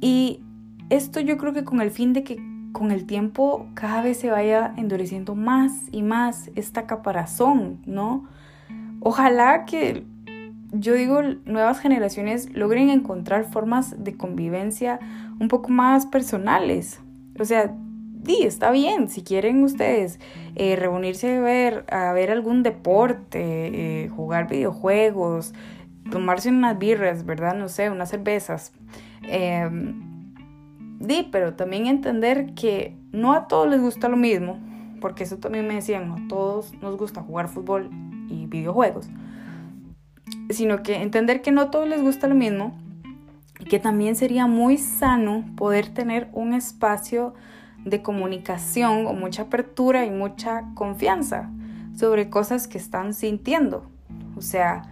Y 0.00 0.42
esto 0.90 1.20
yo 1.20 1.36
creo 1.36 1.52
que 1.52 1.64
con 1.64 1.80
el 1.80 1.90
fin 1.90 2.12
de 2.12 2.22
que 2.24 2.40
con 2.72 2.92
el 2.92 3.06
tiempo 3.06 3.68
cada 3.74 4.02
vez 4.02 4.18
se 4.18 4.30
vaya 4.30 4.74
endureciendo 4.76 5.34
más 5.34 5.72
y 5.92 6.02
más 6.02 6.50
esta 6.56 6.86
caparazón, 6.86 7.80
¿no? 7.86 8.28
Ojalá 9.00 9.64
que, 9.64 10.04
yo 10.72 10.94
digo, 10.94 11.22
nuevas 11.44 11.80
generaciones 11.80 12.52
logren 12.54 12.90
encontrar 12.90 13.44
formas 13.44 14.02
de 14.04 14.16
convivencia 14.16 15.00
un 15.40 15.48
poco 15.48 15.70
más 15.70 16.06
personales. 16.06 17.00
O 17.38 17.44
sea, 17.44 17.74
sí, 18.26 18.40
está 18.42 18.70
bien, 18.70 19.08
si 19.08 19.22
quieren 19.22 19.62
ustedes 19.62 20.18
eh, 20.54 20.76
reunirse 20.76 21.36
a 21.36 21.40
ver, 21.40 21.84
a 21.90 22.12
ver 22.12 22.30
algún 22.30 22.62
deporte, 22.62 24.04
eh, 24.04 24.08
jugar 24.08 24.48
videojuegos, 24.48 25.54
tomarse 26.10 26.50
unas 26.50 26.78
birras, 26.78 27.24
¿verdad? 27.24 27.54
No 27.54 27.68
sé, 27.68 27.90
unas 27.90 28.10
cervezas. 28.10 28.72
Eh, 29.22 29.68
Di, 30.98 31.28
pero 31.30 31.54
también 31.54 31.86
entender 31.86 32.54
que 32.54 32.96
no 33.12 33.34
a 33.34 33.48
todos 33.48 33.68
les 33.68 33.80
gusta 33.80 34.08
lo 34.08 34.16
mismo, 34.16 34.58
porque 35.00 35.24
eso 35.24 35.36
también 35.36 35.66
me 35.66 35.74
decían, 35.74 36.08
no 36.08 36.14
a 36.14 36.28
todos 36.28 36.72
nos 36.80 36.96
gusta 36.96 37.22
jugar 37.22 37.48
fútbol 37.48 37.90
y 38.30 38.46
videojuegos, 38.46 39.08
sino 40.48 40.82
que 40.82 41.02
entender 41.02 41.42
que 41.42 41.52
no 41.52 41.60
a 41.60 41.70
todos 41.70 41.86
les 41.86 42.00
gusta 42.00 42.28
lo 42.28 42.34
mismo 42.34 42.78
y 43.60 43.66
que 43.66 43.78
también 43.78 44.16
sería 44.16 44.46
muy 44.46 44.78
sano 44.78 45.44
poder 45.56 45.88
tener 45.88 46.28
un 46.32 46.54
espacio 46.54 47.34
de 47.84 48.02
comunicación 48.02 49.06
o 49.06 49.12
mucha 49.12 49.42
apertura 49.42 50.06
y 50.06 50.10
mucha 50.10 50.64
confianza 50.74 51.50
sobre 51.94 52.30
cosas 52.30 52.68
que 52.68 52.78
están 52.78 53.12
sintiendo. 53.12 53.86
O 54.36 54.40
sea, 54.40 54.82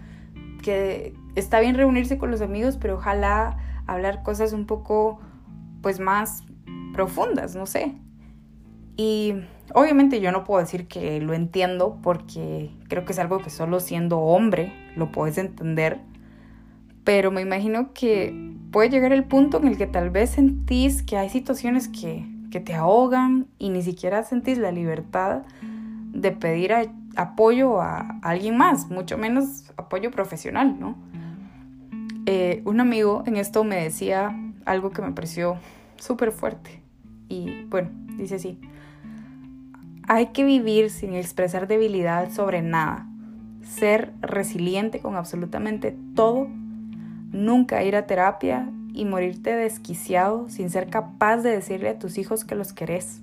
que 0.63 1.15
está 1.35 1.61
bien 1.61 1.77
reunirse 1.77 2.19
con 2.19 2.31
los 2.31 2.41
amigos, 2.41 2.77
pero 2.77 2.97
ojalá 2.97 3.57
hablar 3.87 4.23
cosas 4.23 4.53
un 4.53 4.67
poco 4.67 5.21
pues 5.83 6.01
más 6.01 6.45
profundas, 6.93 7.55
no 7.55 7.67
sé. 7.67 7.95
Y 8.97 9.35
obviamente 9.75 10.21
yo 10.21 10.33
no 10.33 10.45
puedo 10.45 10.61
decir 10.61 10.87
que 10.87 11.21
lo 11.21 11.35
entiendo 11.35 11.99
porque 12.03 12.71
creo 12.89 13.05
que 13.05 13.13
es 13.13 13.19
algo 13.19 13.39
que 13.39 13.51
solo 13.51 13.81
siendo 13.81 14.19
hombre 14.19 14.73
lo 14.97 15.11
puedes 15.11 15.39
entender. 15.39 16.01
Pero 17.03 17.31
me 17.31 17.43
imagino 17.43 17.93
que 17.93 18.55
puede 18.71 18.89
llegar 18.89 19.13
el 19.13 19.25
punto 19.25 19.59
en 19.59 19.69
el 19.69 19.77
que 19.77 19.87
tal 19.87 20.11
vez 20.11 20.31
sentís 20.31 21.03
que 21.03 21.19
hay 21.19 21.29
situaciones 21.29 21.89
que, 21.89 22.27
que 22.51 22.61
te 22.61 22.75
ahogan 22.75 23.47
y 23.59 23.69
ni 23.69 23.83
siquiera 23.83 24.23
sentís 24.23 24.59
la 24.59 24.73
libertad 24.73 25.43
de 26.13 26.31
pedir 26.31 26.73
apoyo 27.17 27.81
a 27.81 28.19
alguien 28.23 28.57
más, 28.57 28.89
mucho 28.89 29.19
menos 29.19 29.71
apoyo 29.77 30.11
profesional, 30.11 30.79
¿no? 30.79 30.97
Eh, 32.27 32.63
un 32.65 32.81
amigo 32.81 33.23
en 33.27 33.37
esto 33.37 33.65
me 33.65 33.77
decía 33.77 34.35
algo 34.65 34.91
que 34.91 35.03
me 35.03 35.13
pareció 35.13 35.59
súper 35.97 36.33
fuerte. 36.33 36.81
Y 37.29 37.65
bueno, 37.65 37.91
dice 38.17 38.37
así, 38.37 38.59
hay 40.07 40.29
que 40.29 40.45
vivir 40.45 40.91
sin 40.91 41.15
expresar 41.15 41.67
debilidad 41.67 42.31
sobre 42.31 42.63
nada, 42.63 43.07
ser 43.63 44.13
resiliente 44.21 45.01
con 45.01 45.17
absolutamente 45.17 45.97
todo, 46.15 46.49
nunca 47.31 47.83
ir 47.83 47.97
a 47.97 48.07
terapia 48.07 48.71
y 48.95 49.05
morirte 49.05 49.55
desquiciado 49.55 50.49
sin 50.49 50.71
ser 50.71 50.89
capaz 50.89 51.39
de 51.39 51.51
decirle 51.51 51.91
a 51.91 51.99
tus 51.99 52.17
hijos 52.17 52.45
que 52.45 52.55
los 52.55 52.73
querés. 52.73 53.21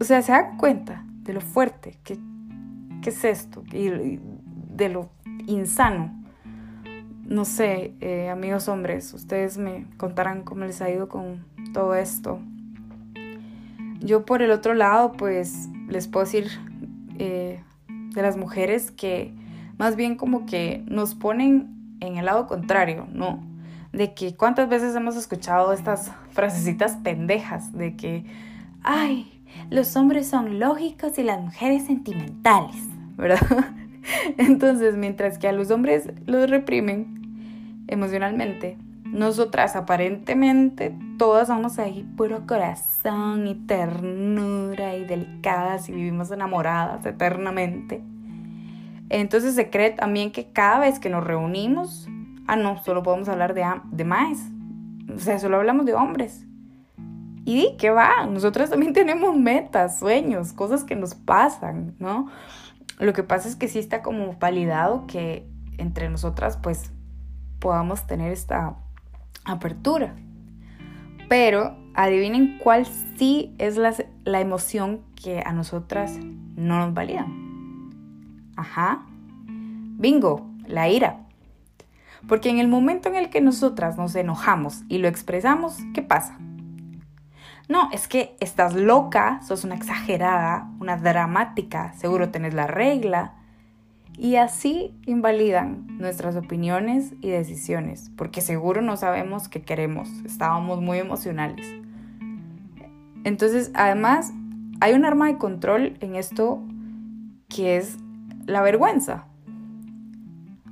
O 0.00 0.04
sea, 0.04 0.20
se 0.20 0.32
dan 0.32 0.58
cuenta 0.58 1.04
de 1.22 1.32
lo 1.32 1.40
fuerte 1.40 1.98
que, 2.04 2.18
que 3.00 3.10
es 3.10 3.24
esto 3.24 3.64
y 3.72 4.18
de 4.74 4.88
lo 4.90 5.08
insano 5.46 6.25
no 7.28 7.44
sé, 7.44 7.94
eh, 8.00 8.28
amigos 8.28 8.68
hombres, 8.68 9.12
ustedes 9.12 9.58
me 9.58 9.86
contarán 9.96 10.42
cómo 10.42 10.64
les 10.64 10.80
ha 10.80 10.90
ido 10.90 11.08
con 11.08 11.44
todo 11.72 11.94
esto. 11.94 12.40
Yo 14.00 14.24
por 14.24 14.42
el 14.42 14.50
otro 14.50 14.74
lado, 14.74 15.12
pues 15.12 15.68
les 15.88 16.06
puedo 16.06 16.24
decir 16.24 16.48
eh, 17.18 17.62
de 17.88 18.22
las 18.22 18.36
mujeres 18.36 18.90
que 18.90 19.34
más 19.78 19.96
bien 19.96 20.16
como 20.16 20.46
que 20.46 20.84
nos 20.86 21.14
ponen 21.14 21.96
en 22.00 22.16
el 22.16 22.26
lado 22.26 22.46
contrario, 22.46 23.08
¿no? 23.12 23.42
De 23.92 24.14
que 24.14 24.36
cuántas 24.36 24.68
veces 24.68 24.94
hemos 24.94 25.16
escuchado 25.16 25.72
estas 25.72 26.12
frasecitas 26.30 26.96
pendejas 26.96 27.72
de 27.72 27.96
que, 27.96 28.24
ay, 28.82 29.42
los 29.70 29.96
hombres 29.96 30.28
son 30.28 30.60
lógicos 30.60 31.18
y 31.18 31.22
las 31.22 31.40
mujeres 31.40 31.86
sentimentales, 31.86 32.76
¿verdad? 33.16 33.74
Entonces, 34.38 34.96
mientras 34.96 35.38
que 35.38 35.48
a 35.48 35.52
los 35.52 35.70
hombres 35.70 36.10
los 36.26 36.48
reprimen 36.48 37.84
emocionalmente, 37.88 38.78
nosotras 39.04 39.76
aparentemente 39.76 40.94
todas 41.18 41.48
somos 41.48 41.78
ahí 41.78 42.02
puro 42.16 42.46
corazón 42.46 43.46
y 43.46 43.54
ternura 43.54 44.96
y 44.96 45.04
delicadas 45.04 45.88
y 45.88 45.92
vivimos 45.92 46.30
enamoradas 46.30 47.06
eternamente. 47.06 48.02
Entonces 49.08 49.54
se 49.54 49.70
cree 49.70 49.90
también 49.90 50.32
que 50.32 50.50
cada 50.50 50.80
vez 50.80 50.98
que 50.98 51.08
nos 51.08 51.24
reunimos, 51.24 52.08
ah 52.46 52.56
no, 52.56 52.82
solo 52.82 53.02
podemos 53.02 53.28
hablar 53.28 53.54
de, 53.54 53.64
de 53.92 54.04
más. 54.04 54.38
O 55.14 55.18
sea, 55.18 55.38
solo 55.38 55.56
hablamos 55.56 55.86
de 55.86 55.94
hombres. 55.94 56.44
Y 57.44 57.76
qué 57.78 57.90
va, 57.90 58.26
nosotras 58.26 58.70
también 58.70 58.92
tenemos 58.92 59.36
metas, 59.36 60.00
sueños, 60.00 60.52
cosas 60.52 60.82
que 60.82 60.96
nos 60.96 61.14
pasan, 61.14 61.94
¿no? 61.98 62.26
Lo 62.98 63.12
que 63.12 63.22
pasa 63.22 63.48
es 63.48 63.56
que 63.56 63.68
sí 63.68 63.78
está 63.78 64.02
como 64.02 64.36
validado 64.38 65.06
que 65.06 65.48
entre 65.78 66.08
nosotras 66.08 66.56
pues 66.56 66.90
podamos 67.58 68.06
tener 68.06 68.32
esta 68.32 68.76
apertura. 69.44 70.14
Pero 71.28 71.76
adivinen 71.94 72.58
cuál 72.58 72.86
sí 73.16 73.54
es 73.58 73.76
la, 73.76 73.94
la 74.24 74.40
emoción 74.40 75.02
que 75.14 75.42
a 75.44 75.52
nosotras 75.52 76.18
no 76.56 76.78
nos 76.78 76.94
valida. 76.94 77.26
Ajá. 78.56 79.04
Bingo, 79.98 80.46
la 80.66 80.88
ira. 80.88 81.26
Porque 82.28 82.48
en 82.50 82.58
el 82.58 82.68
momento 82.68 83.08
en 83.08 83.16
el 83.16 83.30
que 83.30 83.40
nosotras 83.40 83.96
nos 83.96 84.14
enojamos 84.14 84.82
y 84.88 84.98
lo 84.98 85.08
expresamos, 85.08 85.78
¿qué 85.94 86.02
pasa? 86.02 86.38
No, 87.68 87.90
es 87.92 88.06
que 88.06 88.36
estás 88.40 88.74
loca, 88.74 89.40
sos 89.42 89.64
una 89.64 89.74
exagerada, 89.74 90.70
una 90.80 90.96
dramática, 90.96 91.92
seguro 91.94 92.30
tenés 92.30 92.54
la 92.54 92.66
regla. 92.66 93.34
Y 94.16 94.36
así 94.36 94.94
invalidan 95.04 95.86
nuestras 95.98 96.36
opiniones 96.36 97.12
y 97.20 97.28
decisiones, 97.28 98.10
porque 98.16 98.40
seguro 98.40 98.80
no 98.82 98.96
sabemos 98.96 99.48
qué 99.48 99.62
queremos, 99.62 100.08
estábamos 100.24 100.80
muy 100.80 100.98
emocionales. 100.98 101.66
Entonces, 103.24 103.72
además, 103.74 104.32
hay 104.80 104.94
un 104.94 105.04
arma 105.04 105.26
de 105.26 105.36
control 105.36 105.96
en 106.00 106.14
esto 106.14 106.62
que 107.48 107.76
es 107.76 107.98
la 108.46 108.62
vergüenza. 108.62 109.26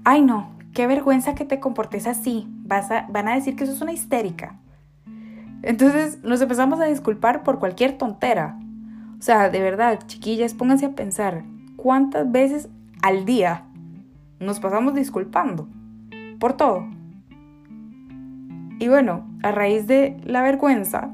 Ay 0.05 0.23
no, 0.23 0.51
qué 0.73 0.87
vergüenza 0.87 1.35
que 1.35 1.45
te 1.45 1.61
comportes 1.61 2.07
así, 2.07 2.47
Vas 2.67 2.89
van 3.09 3.29
a 3.29 3.35
decir 3.35 3.57
que 3.57 3.67
sos 3.67 3.81
una 3.83 3.93
histérica. 3.93 4.59
Entonces 5.66 6.23
nos 6.23 6.42
empezamos 6.42 6.78
a 6.80 6.85
disculpar 6.85 7.42
por 7.42 7.59
cualquier 7.59 7.97
tontera. 7.97 8.59
O 9.18 9.23
sea, 9.23 9.49
de 9.49 9.61
verdad, 9.61 9.99
chiquillas, 10.06 10.52
pónganse 10.52 10.85
a 10.85 10.94
pensar 10.94 11.44
cuántas 11.76 12.30
veces 12.30 12.68
al 13.02 13.25
día 13.25 13.64
nos 14.40 14.61
pasamos 14.61 14.94
disculpando 14.94 15.66
por 16.38 16.52
todo. 16.52 16.87
Y 18.78 18.88
bueno, 18.88 19.26
a 19.42 19.52
raíz 19.52 19.87
de 19.87 20.21
la 20.25 20.42
vergüenza 20.42 21.09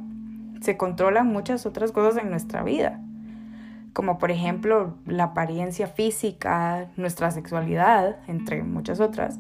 se 0.61 0.77
controlan 0.77 1.29
muchas 1.29 1.65
otras 1.65 1.93
cosas 1.93 2.21
en 2.21 2.31
nuestra 2.31 2.65
vida, 2.65 3.01
como 3.93 4.19
por 4.19 4.33
ejemplo 4.33 4.95
la 5.07 5.25
apariencia 5.25 5.87
física, 5.87 6.89
nuestra 6.97 7.31
sexualidad, 7.31 8.17
entre 8.27 8.65
muchas 8.65 8.99
otras. 8.99 9.39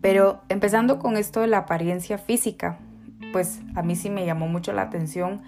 Pero 0.00 0.40
empezando 0.48 0.98
con 0.98 1.16
esto 1.16 1.40
de 1.42 1.46
la 1.46 1.58
apariencia 1.58 2.18
física, 2.18 2.80
pues 3.32 3.60
a 3.74 3.82
mí 3.82 3.96
sí 3.96 4.10
me 4.10 4.26
llamó 4.26 4.48
mucho 4.48 4.72
la 4.72 4.82
atención 4.82 5.42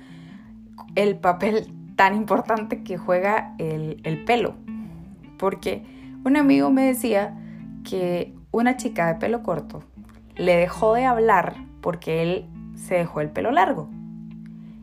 el 0.95 1.17
papel 1.17 1.73
tan 1.97 2.15
importante 2.15 2.83
que 2.83 2.99
juega 2.99 3.55
el, 3.59 4.01
el 4.05 4.25
pelo. 4.25 4.55
Porque 5.39 5.85
un 6.25 6.37
amigo 6.37 6.71
me 6.71 6.83
decía 6.83 7.37
que 7.85 8.35
una 8.51 8.77
chica 8.77 9.07
de 9.07 9.15
pelo 9.15 9.43
corto 9.43 9.83
le 10.37 10.57
dejó 10.57 10.95
de 10.95 11.05
hablar 11.05 11.57
porque 11.81 12.23
él 12.23 12.47
se 12.75 12.95
dejó 12.95 13.21
el 13.21 13.31
pelo 13.31 13.51
largo. 13.51 13.89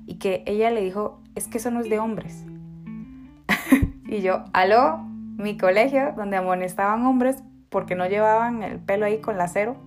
Y 0.05 0.15
que 0.15 0.43
ella 0.45 0.71
le 0.71 0.81
dijo, 0.81 1.21
es 1.35 1.47
que 1.47 1.57
eso 1.57 1.71
no 1.71 1.81
es 1.81 1.89
de 1.89 1.99
hombres. 1.99 2.45
y 4.07 4.21
yo, 4.21 4.45
aló, 4.53 4.99
mi 4.99 5.57
colegio 5.57 6.13
donde 6.15 6.37
amonestaban 6.37 7.05
hombres 7.05 7.43
porque 7.69 7.95
no 7.95 8.07
llevaban 8.07 8.63
el 8.63 8.79
pelo 8.79 9.05
ahí 9.05 9.19
con 9.19 9.37
la 9.37 9.47
cero. 9.47 9.77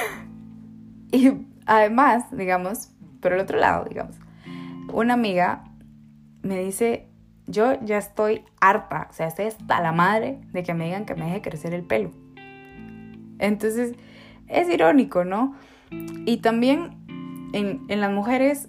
y 1.12 1.30
Además, 1.66 2.24
digamos, 2.30 2.90
por 3.20 3.32
el 3.32 3.40
otro 3.40 3.58
lado, 3.58 3.84
digamos, 3.84 4.16
una 4.92 5.14
amiga 5.14 5.64
me 6.42 6.60
dice, 6.60 7.08
yo 7.46 7.80
ya 7.82 7.98
estoy 7.98 8.44
harta, 8.60 9.08
o 9.10 9.12
sea, 9.12 9.26
estoy 9.26 9.46
hasta 9.46 9.80
la 9.80 9.92
madre 9.92 10.40
de 10.52 10.62
que 10.62 10.74
me 10.74 10.86
digan 10.86 11.04
que 11.04 11.14
me 11.14 11.26
deje 11.26 11.42
crecer 11.42 11.74
el 11.74 11.82
pelo. 11.82 12.10
Entonces, 13.38 13.96
es 14.46 14.68
irónico, 14.68 15.24
¿no? 15.24 15.54
Y 16.24 16.38
también 16.38 17.50
en, 17.52 17.84
en 17.88 18.00
las 18.00 18.12
mujeres 18.12 18.68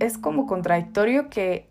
es 0.00 0.18
como 0.18 0.46
contradictorio 0.46 1.30
que 1.30 1.70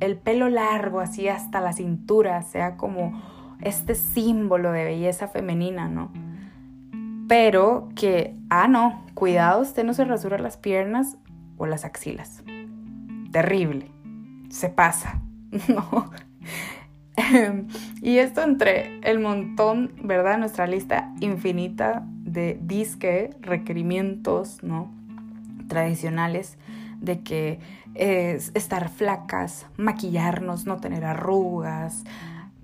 el 0.00 0.16
pelo 0.16 0.48
largo, 0.48 1.00
así 1.00 1.28
hasta 1.28 1.60
la 1.60 1.72
cintura, 1.72 2.42
sea 2.42 2.76
como 2.76 3.20
este 3.60 3.94
símbolo 3.94 4.72
de 4.72 4.84
belleza 4.84 5.28
femenina, 5.28 5.88
¿no? 5.88 6.12
Pero 7.28 7.90
que, 7.94 8.34
ah, 8.48 8.66
no, 8.66 9.04
cuidado, 9.14 9.60
usted 9.60 9.84
no 9.84 9.92
se 9.92 10.04
rasura 10.04 10.38
las 10.38 10.56
piernas 10.56 11.18
o 11.58 11.66
las 11.66 11.84
axilas. 11.84 12.42
Terrible, 13.30 13.90
se 14.48 14.70
pasa, 14.70 15.20
¿no? 15.68 16.10
y 18.00 18.18
esto 18.18 18.42
entre 18.42 19.00
el 19.00 19.18
montón, 19.18 19.92
¿verdad? 20.02 20.38
Nuestra 20.38 20.66
lista 20.66 21.12
infinita 21.20 22.04
de 22.06 22.58
disque, 22.62 23.30
requerimientos, 23.40 24.62
¿no? 24.62 24.90
Tradicionales 25.68 26.56
de 27.00 27.20
que 27.20 27.58
es 27.94 28.52
estar 28.54 28.88
flacas, 28.88 29.66
maquillarnos, 29.76 30.66
no 30.66 30.76
tener 30.78 31.04
arrugas, 31.04 32.04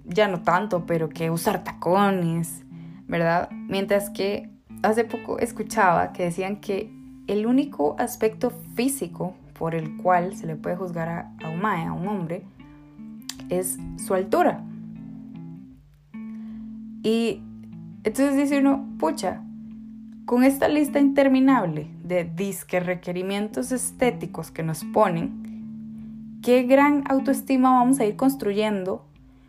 ya 0.05 0.29
no 0.29 0.43
tanto, 0.43 0.87
pero 0.87 1.09
que 1.09 1.31
usar 1.31 1.65
tacones, 1.65 2.65
¿verdad? 3.07 3.51
Mientras 3.51 4.11
que 4.11 4.54
hace 4.85 5.05
poco 5.05 5.39
escuchaba 5.39 6.13
que 6.13 6.25
decían 6.25 6.57
que 6.61 6.93
el 7.27 7.47
único 7.47 7.97
aspecto 7.99 8.51
físico 8.75 9.35
por 9.59 9.75
el 9.75 9.97
cual 9.97 10.37
se 10.37 10.47
le 10.47 10.57
puede 10.57 10.77
juzgar 10.77 11.09
a, 11.09 11.49
un 11.49 11.61
mae, 11.61 11.87
a 11.87 11.93
un 11.93 12.07
hombre, 12.07 12.45
es 13.49 13.79
su 13.97 14.15
altura. 14.15 14.63
Y 17.03 17.43
entonces 18.05 18.37
dice 18.37 18.59
uno, 18.59 18.87
pucha, 18.99 19.43
con 20.27 20.45
esta 20.45 20.69
lista 20.69 21.01
interminable 21.01 21.89
de 22.03 22.25
disque 22.25 22.81
requerimientos 22.81 23.73
estéticos 23.73 24.51
que 24.51 24.63
nos 24.63 24.85
ponen, 24.85 26.41
¿qué 26.43 26.65
gran 26.65 27.05
autoestima 27.09 27.71
vamos 27.71 28.01
a 28.01 28.05
ir 28.05 28.17
construyendo 28.17 29.07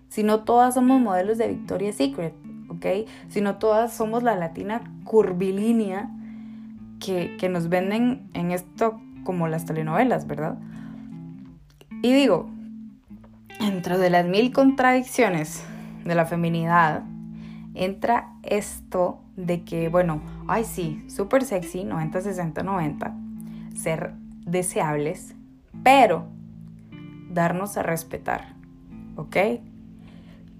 si 0.08 0.24
no 0.24 0.44
todas 0.44 0.76
somos 0.76 1.02
modelos 1.02 1.38
de 1.38 1.48
Victoria's 1.50 1.96
Secret? 1.96 2.45
¿Ok? 2.76 3.08
Sino 3.30 3.56
todas 3.56 3.94
somos 3.94 4.24
la 4.24 4.36
latina 4.36 4.82
curvilínea 5.04 6.10
que, 7.00 7.36
que 7.38 7.50
nos 7.50 7.70
venden 7.70 8.30
en 8.34 8.52
esto 8.52 9.00
como 9.24 9.48
las 9.48 9.66
telenovelas, 9.66 10.28
¿verdad? 10.28 10.58
Y 12.02 12.14
digo, 12.14 12.50
dentro 13.60 13.98
de 13.98 14.10
las 14.10 14.26
mil 14.26 14.52
contradicciones 14.52 15.64
de 16.04 16.16
la 16.16 16.26
feminidad, 16.26 17.04
entra 17.74 18.34
esto 18.44 19.22
de 19.36 19.64
que, 19.64 19.90
bueno, 19.90 20.22
ay 20.48 20.64
sí, 20.64 21.04
súper 21.08 21.44
sexy, 21.44 21.84
90, 21.84 22.22
60, 22.22 22.64
90, 22.64 23.14
ser 23.76 24.14
deseables, 24.46 25.36
pero 25.84 26.28
darnos 27.30 27.78
a 27.78 27.84
respetar, 27.84 28.54
¿ok? 29.16 29.38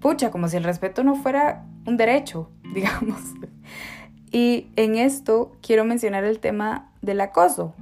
Pucha, 0.00 0.30
como 0.30 0.48
si 0.48 0.56
el 0.56 0.64
respeto 0.64 1.02
no 1.04 1.14
fuera 1.14 1.64
un 1.86 1.96
derecho, 1.96 2.50
digamos. 2.74 3.20
Y 4.30 4.68
en 4.76 4.96
esto 4.96 5.52
quiero 5.62 5.84
mencionar 5.84 6.24
el 6.24 6.40
tema 6.40 6.90
del 7.00 7.20
acoso, 7.20 7.74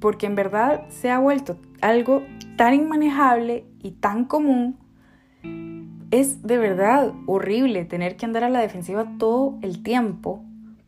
porque 0.00 0.26
en 0.26 0.34
verdad 0.34 0.88
se 0.88 1.10
ha 1.10 1.18
vuelto 1.18 1.58
algo 1.80 2.22
tan 2.56 2.74
inmanejable 2.74 3.64
y 3.82 3.92
tan 3.92 4.24
común. 4.24 4.78
Es 6.10 6.42
de 6.42 6.58
verdad 6.58 7.12
horrible 7.26 7.84
tener 7.84 8.16
que 8.16 8.26
andar 8.26 8.42
a 8.42 8.50
la 8.50 8.60
defensiva 8.60 9.06
todo 9.18 9.58
el 9.62 9.82
tiempo, 9.82 10.42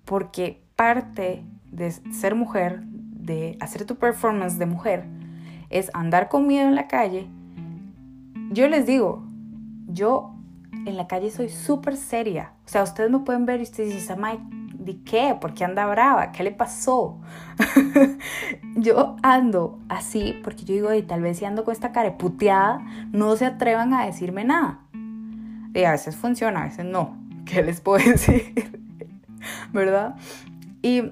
porque 0.05 0.63
parte 0.75 1.45
de 1.71 1.91
ser 1.91 2.35
mujer, 2.35 2.83
de 2.85 3.57
hacer 3.61 3.85
tu 3.85 3.97
performance 3.97 4.59
de 4.59 4.67
mujer, 4.67 5.05
es 5.71 5.91
andar 5.95 6.29
con 6.29 6.47
miedo 6.47 6.67
en 6.67 6.75
la 6.75 6.89
calle. 6.89 7.29
Yo 8.51 8.69
les 8.69 8.85
digo, 8.85 9.23
yo 9.87 10.32
en 10.73 10.97
la 10.97 11.07
calle 11.07 11.31
soy 11.31 11.49
súper 11.49 11.97
seria. 11.97 12.53
O 12.65 12.69
sea, 12.69 12.83
ustedes 12.83 13.11
me 13.11 13.21
pueden 13.21 13.47
ver 13.47 13.61
y 13.61 13.65
ustedes 13.65 13.95
dicen, 13.95 14.19
¿de 14.73 15.01
qué? 15.03 15.37
¿Por 15.41 15.55
qué 15.55 15.65
anda 15.65 15.87
brava? 15.87 16.33
¿Qué 16.33 16.43
le 16.43 16.51
pasó? 16.51 17.21
yo 18.77 19.17
ando 19.23 19.79
así 19.89 20.39
porque 20.43 20.65
yo 20.65 20.75
digo, 20.75 20.95
y 20.95 21.03
tal 21.03 21.23
vez 21.23 21.39
si 21.39 21.45
ando 21.45 21.65
con 21.65 21.73
esta 21.73 21.93
cara 21.93 22.19
puteada, 22.19 22.81
no 23.13 23.37
se 23.37 23.47
atrevan 23.47 23.95
a 23.95 24.07
decirme 24.07 24.45
nada. 24.45 24.81
Y 25.75 25.85
a 25.85 25.93
veces 25.93 26.17
funciona, 26.17 26.63
a 26.63 26.65
veces 26.65 26.85
no. 26.85 27.17
¿Qué 27.45 27.63
les 27.63 27.81
puedo 27.81 28.05
decir? 28.11 28.53
¿Verdad? 29.73 30.17
Y 30.83 31.03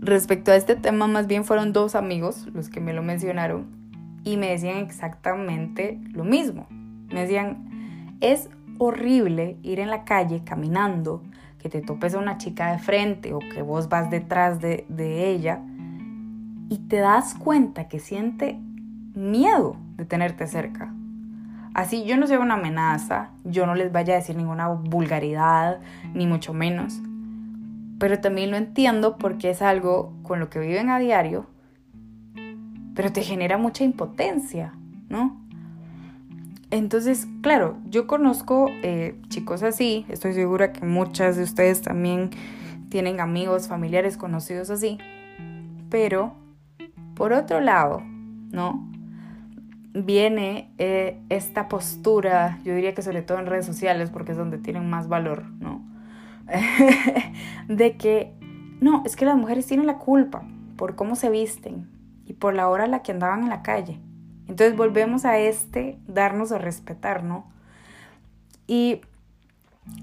respecto 0.00 0.50
a 0.50 0.56
este 0.56 0.76
tema, 0.76 1.06
más 1.06 1.26
bien 1.26 1.44
fueron 1.44 1.72
dos 1.72 1.94
amigos 1.94 2.46
los 2.52 2.68
que 2.68 2.80
me 2.80 2.92
lo 2.92 3.02
mencionaron 3.02 3.66
y 4.24 4.36
me 4.36 4.48
decían 4.50 4.78
exactamente 4.78 6.00
lo 6.12 6.24
mismo. 6.24 6.66
Me 7.08 7.20
decían, 7.22 8.16
es 8.20 8.50
horrible 8.78 9.56
ir 9.62 9.80
en 9.80 9.90
la 9.90 10.04
calle 10.04 10.42
caminando, 10.44 11.22
que 11.58 11.68
te 11.68 11.80
topes 11.80 12.14
a 12.14 12.18
una 12.18 12.38
chica 12.38 12.72
de 12.72 12.78
frente 12.78 13.34
o 13.34 13.38
que 13.38 13.62
vos 13.62 13.88
vas 13.88 14.10
detrás 14.10 14.60
de, 14.60 14.84
ella 15.30 15.60
y 16.68 16.78
te 16.88 16.96
das 16.96 17.34
cuenta 17.34 17.88
que 17.88 17.98
siente 17.98 18.58
miedo 19.14 19.76
de 19.96 20.04
tenerte 20.04 20.46
cerca. 20.46 20.92
Así 21.74 22.04
yo 22.04 22.16
no 22.16 22.26
soy 22.26 22.36
una 22.36 22.54
amenaza, 22.54 23.30
yo 23.44 23.66
no 23.66 23.74
les 23.74 23.92
vaya 23.92 24.14
a 24.14 24.16
decir 24.16 24.36
ninguna 24.36 24.68
vulgaridad, 24.68 25.80
ni 26.14 26.26
mucho 26.26 26.54
menos. 26.54 27.00
Pero 27.98 28.20
también 28.20 28.50
lo 28.50 28.56
entiendo 28.56 29.16
porque 29.18 29.50
es 29.50 29.62
algo 29.62 30.12
con 30.22 30.40
lo 30.40 30.48
que 30.48 30.58
viven 30.58 30.88
a 30.88 30.98
diario, 30.98 31.46
pero 32.94 33.12
te 33.12 33.22
genera 33.22 33.58
mucha 33.58 33.84
impotencia, 33.84 34.72
¿no? 35.08 35.45
Entonces, 36.70 37.26
claro, 37.42 37.78
yo 37.88 38.06
conozco 38.06 38.68
eh, 38.82 39.20
chicos 39.28 39.62
así, 39.62 40.04
estoy 40.08 40.34
segura 40.34 40.72
que 40.72 40.84
muchas 40.84 41.36
de 41.36 41.44
ustedes 41.44 41.80
también 41.82 42.30
tienen 42.88 43.20
amigos, 43.20 43.68
familiares, 43.68 44.16
conocidos 44.16 44.70
así, 44.70 44.98
pero 45.90 46.34
por 47.14 47.32
otro 47.32 47.60
lado, 47.60 48.02
¿no? 48.50 48.86
viene 50.04 50.70
eh, 50.78 51.22
esta 51.28 51.68
postura, 51.68 52.58
yo 52.64 52.74
diría 52.74 52.94
que 52.94 53.02
sobre 53.02 53.22
todo 53.22 53.38
en 53.38 53.46
redes 53.46 53.66
sociales, 53.66 54.10
porque 54.10 54.32
es 54.32 54.38
donde 54.38 54.58
tienen 54.58 54.90
más 54.90 55.08
valor, 55.08 55.44
¿no? 55.58 55.82
de 57.68 57.96
que, 57.96 58.34
no, 58.80 59.02
es 59.06 59.16
que 59.16 59.24
las 59.24 59.36
mujeres 59.36 59.66
tienen 59.66 59.86
la 59.86 59.98
culpa 59.98 60.42
por 60.76 60.96
cómo 60.96 61.16
se 61.16 61.30
visten 61.30 61.88
y 62.26 62.34
por 62.34 62.54
la 62.54 62.68
hora 62.68 62.84
a 62.84 62.88
la 62.88 63.02
que 63.02 63.12
andaban 63.12 63.44
en 63.44 63.48
la 63.48 63.62
calle. 63.62 63.98
Entonces 64.48 64.76
volvemos 64.76 65.24
a 65.24 65.38
este 65.38 65.98
darnos 66.06 66.52
a 66.52 66.58
respetar, 66.58 67.24
¿no? 67.24 67.50
Y 68.66 69.00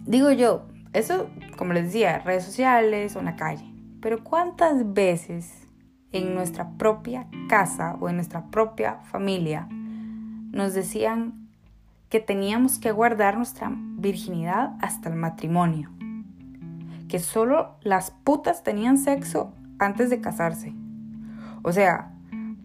digo 0.06 0.32
yo, 0.32 0.66
eso, 0.94 1.30
como 1.58 1.74
les 1.74 1.86
decía, 1.86 2.20
redes 2.20 2.44
sociales 2.44 3.16
o 3.16 3.20
en 3.20 3.26
la 3.26 3.36
calle, 3.36 3.66
pero 4.02 4.24
¿cuántas 4.24 4.94
veces 4.94 5.68
en 6.12 6.36
nuestra 6.36 6.70
propia 6.78 7.28
casa 7.50 7.98
o 8.00 8.10
en 8.10 8.16
nuestra 8.16 8.46
propia 8.52 9.00
familia 9.12 9.68
nos 10.52 10.74
decían 10.74 11.50
que 12.10 12.20
teníamos 12.20 12.78
que 12.78 12.92
guardar 12.92 13.38
nuestra 13.38 13.72
virginidad 13.74 14.76
hasta 14.82 15.10
el 15.10 15.16
matrimonio, 15.16 15.90
que 17.10 17.18
solo 17.18 17.76
las 17.82 18.12
putas 18.12 18.64
tenían 18.64 19.00
sexo 19.00 19.52
antes 19.80 20.12
de 20.12 20.22
casarse. 20.22 20.76
O 21.64 21.72
sea, 21.72 22.12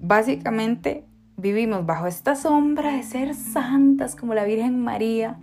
básicamente 0.00 1.07
vivimos 1.38 1.86
bajo 1.86 2.06
esta 2.06 2.34
sombra 2.36 2.92
de 2.92 3.02
ser 3.02 3.34
santas 3.34 4.14
como 4.14 4.34
la 4.34 4.44
Virgen 4.44 4.78
María. 4.78 5.38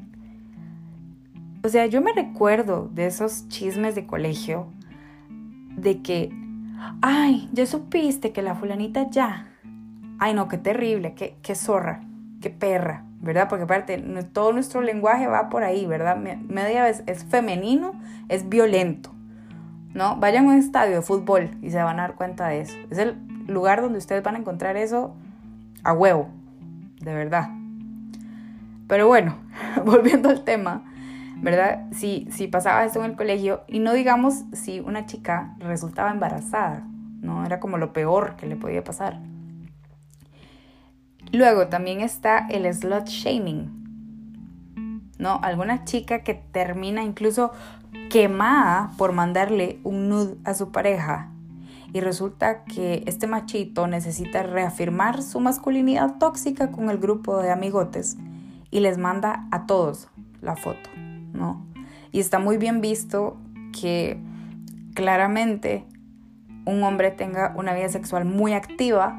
O 1.63 1.69
sea, 1.69 1.87
yo 1.87 2.01
me 2.01 2.13
recuerdo 2.13 2.89
de 2.93 3.07
esos 3.07 3.47
chismes 3.47 3.95
de 3.95 4.05
colegio 4.05 4.67
de 5.75 6.03
que, 6.03 6.31
ay, 7.01 7.49
ya 7.51 7.65
supiste 7.65 8.31
que 8.31 8.43
la 8.43 8.53
fulanita 8.53 9.09
ya. 9.09 9.47
Ay, 10.19 10.35
no, 10.35 10.47
qué 10.47 10.59
terrible, 10.59 11.15
qué, 11.15 11.37
qué 11.41 11.55
zorra 11.55 12.01
qué 12.45 12.51
perra, 12.51 13.05
¿verdad? 13.21 13.49
Porque 13.49 13.63
aparte, 13.63 13.97
todo 14.31 14.53
nuestro 14.53 14.81
lenguaje 14.81 15.25
va 15.25 15.49
por 15.49 15.63
ahí, 15.63 15.87
¿verdad? 15.87 16.15
Media 16.15 16.83
vez 16.83 17.01
es 17.07 17.23
femenino, 17.23 17.93
es 18.29 18.49
violento, 18.49 19.11
¿no? 19.95 20.17
Vayan 20.17 20.45
a 20.45 20.49
un 20.49 20.57
estadio 20.59 20.97
de 20.97 21.01
fútbol 21.01 21.57
y 21.63 21.71
se 21.71 21.81
van 21.81 21.99
a 21.99 22.03
dar 22.03 22.13
cuenta 22.13 22.47
de 22.47 22.61
eso. 22.61 22.77
Es 22.91 22.99
el 22.99 23.17
lugar 23.47 23.81
donde 23.81 23.97
ustedes 23.97 24.21
van 24.21 24.35
a 24.35 24.37
encontrar 24.37 24.77
eso 24.77 25.15
a 25.85 25.93
huevo, 25.93 26.29
de 26.99 27.13
verdad. 27.13 27.49
Pero 28.87 29.07
bueno, 29.07 29.37
volviendo 29.85 30.29
al 30.29 30.43
tema, 30.43 30.83
¿verdad? 31.37 31.85
Si, 31.91 32.27
si 32.31 32.47
pasaba 32.47 32.83
esto 32.83 32.99
en 32.99 33.11
el 33.11 33.15
colegio, 33.15 33.61
y 33.67 33.79
no 33.79 33.93
digamos 33.93 34.43
si 34.51 34.79
una 34.79 35.05
chica 35.05 35.55
resultaba 35.59 36.11
embarazada, 36.11 36.85
¿no? 37.21 37.45
Era 37.45 37.59
como 37.59 37.77
lo 37.77 37.93
peor 37.93 38.35
que 38.35 38.47
le 38.47 38.55
podía 38.55 38.83
pasar. 38.83 39.19
Luego 41.31 41.67
también 41.67 42.01
está 42.01 42.47
el 42.49 42.71
slot 42.73 43.07
shaming. 43.07 43.83
¿No? 45.17 45.39
Alguna 45.41 45.85
chica 45.85 46.23
que 46.23 46.33
termina 46.33 47.03
incluso 47.03 47.51
quemada 48.09 48.91
por 48.97 49.13
mandarle 49.13 49.79
un 49.83 50.09
nude 50.09 50.35
a 50.43 50.53
su 50.53 50.71
pareja 50.71 51.31
y 51.95 52.01
resulta 52.01 52.65
que 52.65 53.03
este 53.07 53.25
machito 53.25 53.87
necesita 53.87 54.43
reafirmar 54.43 55.23
su 55.23 55.39
masculinidad 55.39 56.17
tóxica 56.17 56.69
con 56.69 56.89
el 56.89 56.97
grupo 56.97 57.41
de 57.41 57.51
amigotes 57.51 58.17
y 58.69 58.81
les 58.81 58.97
manda 58.97 59.47
a 59.49 59.65
todos 59.65 60.09
la 60.41 60.57
foto, 60.57 60.89
¿no? 61.31 61.65
Y 62.11 62.19
está 62.19 62.37
muy 62.37 62.57
bien 62.57 62.81
visto 62.81 63.37
que 63.71 64.19
claramente 64.93 65.85
un 66.65 66.83
hombre 66.83 67.11
tenga 67.11 67.53
una 67.55 67.73
vida 67.73 67.87
sexual 67.87 68.25
muy 68.25 68.51
activa, 68.51 69.17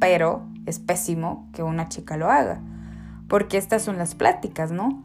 pero 0.00 0.46
es 0.64 0.78
pésimo 0.78 1.50
que 1.52 1.62
una 1.62 1.90
chica 1.90 2.16
lo 2.16 2.30
haga, 2.30 2.62
porque 3.28 3.58
estas 3.58 3.82
son 3.82 3.98
las 3.98 4.14
pláticas, 4.14 4.72
¿no? 4.72 5.04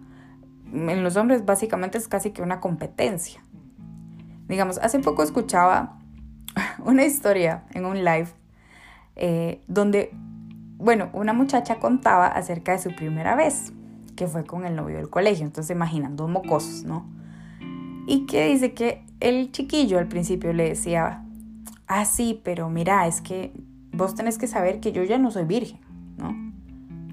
En 0.71 1.03
los 1.03 1.17
hombres 1.17 1.43
básicamente 1.43 1.97
es 1.97 2.07
casi 2.07 2.31
que 2.31 2.41
una 2.41 2.61
competencia. 2.61 3.43
Digamos, 4.47 4.77
hace 4.77 4.99
poco 4.99 5.23
escuchaba 5.23 5.99
una 6.85 7.05
historia 7.05 7.63
en 7.73 7.85
un 7.85 8.03
live 8.03 8.27
eh, 9.15 9.61
donde, 9.67 10.11
bueno, 10.77 11.09
una 11.13 11.33
muchacha 11.33 11.79
contaba 11.79 12.27
acerca 12.27 12.71
de 12.73 12.79
su 12.79 12.95
primera 12.95 13.35
vez, 13.35 13.73
que 14.15 14.27
fue 14.27 14.45
con 14.45 14.65
el 14.65 14.75
novio 14.75 14.97
del 14.97 15.09
colegio, 15.09 15.45
entonces 15.45 15.75
imaginan, 15.75 16.15
dos 16.15 16.29
mocosos, 16.29 16.83
¿no? 16.83 17.05
Y 18.07 18.25
que 18.25 18.47
dice 18.47 18.73
que 18.73 19.05
el 19.19 19.51
chiquillo 19.51 19.97
al 19.97 20.07
principio 20.07 20.53
le 20.53 20.69
decía, 20.69 21.23
ah, 21.87 22.05
sí, 22.05 22.41
pero 22.43 22.69
mira, 22.69 23.07
es 23.07 23.21
que 23.21 23.53
vos 23.91 24.15
tenés 24.15 24.37
que 24.37 24.47
saber 24.47 24.79
que 24.79 24.91
yo 24.91 25.03
ya 25.03 25.17
no 25.17 25.31
soy 25.31 25.45
virgen, 25.45 25.79
¿no? 26.17 26.35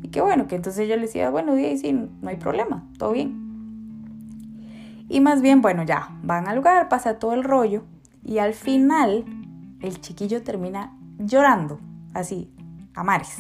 Y 0.03 0.09
qué 0.09 0.20
bueno, 0.20 0.48
que 0.48 0.57
entonces 0.57 0.88
yo 0.88 0.96
le 0.96 1.03
decía, 1.03 1.31
bueno, 1.31 1.59
y 1.59 1.79
sí, 1.79 1.92
no 1.92 2.29
hay 2.29 2.37
problema, 2.37 2.87
todo 2.98 3.12
bien. 3.12 3.50
Y 5.09 5.20
más 5.20 5.42
bien, 5.42 5.61
bueno, 5.61 5.83
ya, 5.83 6.09
van 6.22 6.48
al 6.48 6.57
lugar, 6.57 6.88
pasa 6.88 7.18
todo 7.18 7.35
el 7.35 7.44
rollo, 7.44 7.85
y 8.22 8.38
al 8.38 8.54
final 8.54 9.24
el 9.80 10.00
chiquillo 10.00 10.42
termina 10.42 10.96
llorando, 11.18 11.80
así, 12.14 12.50
a 12.94 13.02
mares. 13.02 13.37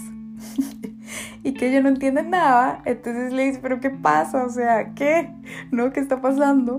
y 1.44 1.54
que 1.54 1.68
ella 1.68 1.80
no 1.80 1.88
entiende 1.88 2.22
nada, 2.22 2.82
entonces 2.84 3.32
le 3.32 3.46
dice, 3.46 3.60
pero 3.62 3.80
¿qué 3.80 3.90
pasa? 3.90 4.44
O 4.44 4.50
sea, 4.50 4.94
¿qué? 4.94 5.30
¿No? 5.70 5.92
¿Qué 5.92 6.00
está 6.00 6.20
pasando? 6.20 6.76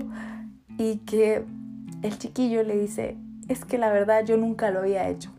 Y 0.78 0.98
que 0.98 1.44
el 2.02 2.18
chiquillo 2.18 2.62
le 2.62 2.78
dice, 2.78 3.16
es 3.48 3.64
que 3.64 3.78
la 3.78 3.92
verdad 3.92 4.24
yo 4.24 4.36
nunca 4.36 4.70
lo 4.70 4.80
había 4.80 5.08
hecho. 5.08 5.30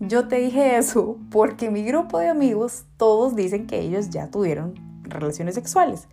Yo 0.00 0.26
te 0.26 0.36
dije 0.36 0.76
eso 0.76 1.18
porque 1.30 1.70
mi 1.70 1.84
grupo 1.84 2.18
de 2.18 2.28
amigos 2.28 2.86
todos 2.96 3.36
dicen 3.36 3.66
que 3.66 3.80
ellos 3.80 4.10
ya 4.10 4.28
tuvieron 4.30 4.74
relaciones 5.04 5.54
sexuales. 5.54 6.08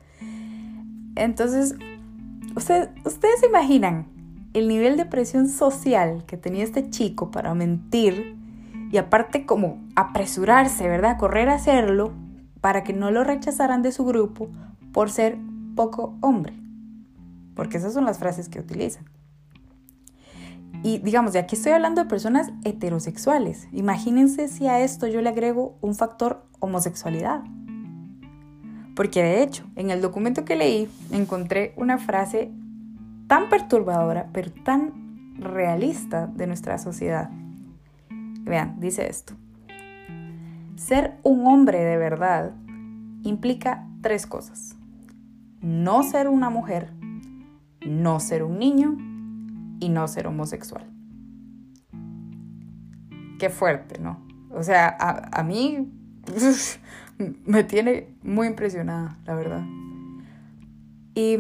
Entonces, 1.16 1.76
ustedes, 2.56 2.90
ustedes 3.04 3.40
se 3.40 3.48
imaginan 3.48 4.08
el 4.54 4.68
nivel 4.68 4.98
de 4.98 5.06
presión 5.06 5.48
social 5.48 6.24
que 6.26 6.38
tenía 6.38 6.64
este 6.64 6.90
chico 6.90 7.32
para 7.32 7.54
mentir 7.54 8.36
y 8.92 8.98
aparte 8.98 9.46
como 9.46 9.84
apresurarse, 9.96 10.88
¿verdad? 10.88 11.18
Correr 11.18 11.50
a 11.50 11.56
hacerlo 11.56 12.14
para 12.62 12.84
que 12.84 12.94
no 12.94 13.12
lo 13.12 13.24
rechazaran 13.24 13.82
de 13.82 13.92
su 13.92 14.06
grupo 14.06 14.50
por 14.92 15.12
ser 15.12 15.38
poco 15.76 16.18
hombre. 16.22 16.54
Porque 17.56 17.78
esas 17.78 17.94
son 17.94 18.06
las 18.06 18.18
frases 18.18 18.50
que 18.50 18.60
utilizan. 18.60 19.06
Y 20.82 21.00
digamos, 21.00 21.34
de 21.34 21.40
aquí 21.40 21.56
estoy 21.56 21.74
hablando 21.74 22.02
de 22.02 22.10
personas 22.10 22.52
heterosexuales. 22.64 23.68
Imagínense 23.72 24.48
si 24.48 24.68
a 24.68 24.80
esto 24.80 25.08
yo 25.08 25.22
le 25.22 25.30
agrego 25.30 25.78
un 25.82 25.94
factor 25.94 26.46
homosexualidad. 26.60 27.44
Porque 28.96 29.22
de 29.22 29.44
hecho, 29.44 29.66
en 29.76 29.92
el 29.92 30.02
documento 30.02 30.46
que 30.46 30.56
leí 30.56 30.90
encontré 31.12 31.74
una 31.78 31.98
frase 31.98 32.52
tan 33.30 33.48
perturbadora, 33.48 34.28
pero 34.34 34.52
tan 34.52 35.36
realista 35.36 36.26
de 36.26 36.48
nuestra 36.48 36.80
sociedad. 36.80 37.30
Vean, 38.42 38.80
dice 38.80 39.08
esto. 39.08 39.36
Ser 40.76 41.20
un 41.22 41.46
hombre 41.46 41.78
de 41.84 41.98
verdad 41.98 42.56
implica 43.24 43.88
tres 44.02 44.26
cosas. 44.26 44.76
No 45.62 46.02
ser 46.02 46.28
una 46.28 46.50
mujer, 46.50 46.92
no 47.86 48.20
ser 48.20 48.44
un 48.44 48.58
niño 48.58 48.98
y 49.80 49.90
no 49.90 50.08
ser 50.08 50.26
homosexual. 50.26 50.90
Qué 53.38 53.52
fuerte, 53.52 54.00
¿no? 54.00 54.26
O 54.50 54.64
sea, 54.64 54.98
a, 55.00 55.44
mí 55.44 55.88
me 57.46 57.64
tiene 57.64 58.08
muy 58.24 58.48
impresionada, 58.48 59.20
la 59.26 59.36
verdad. 59.36 59.64
Y 61.14 61.38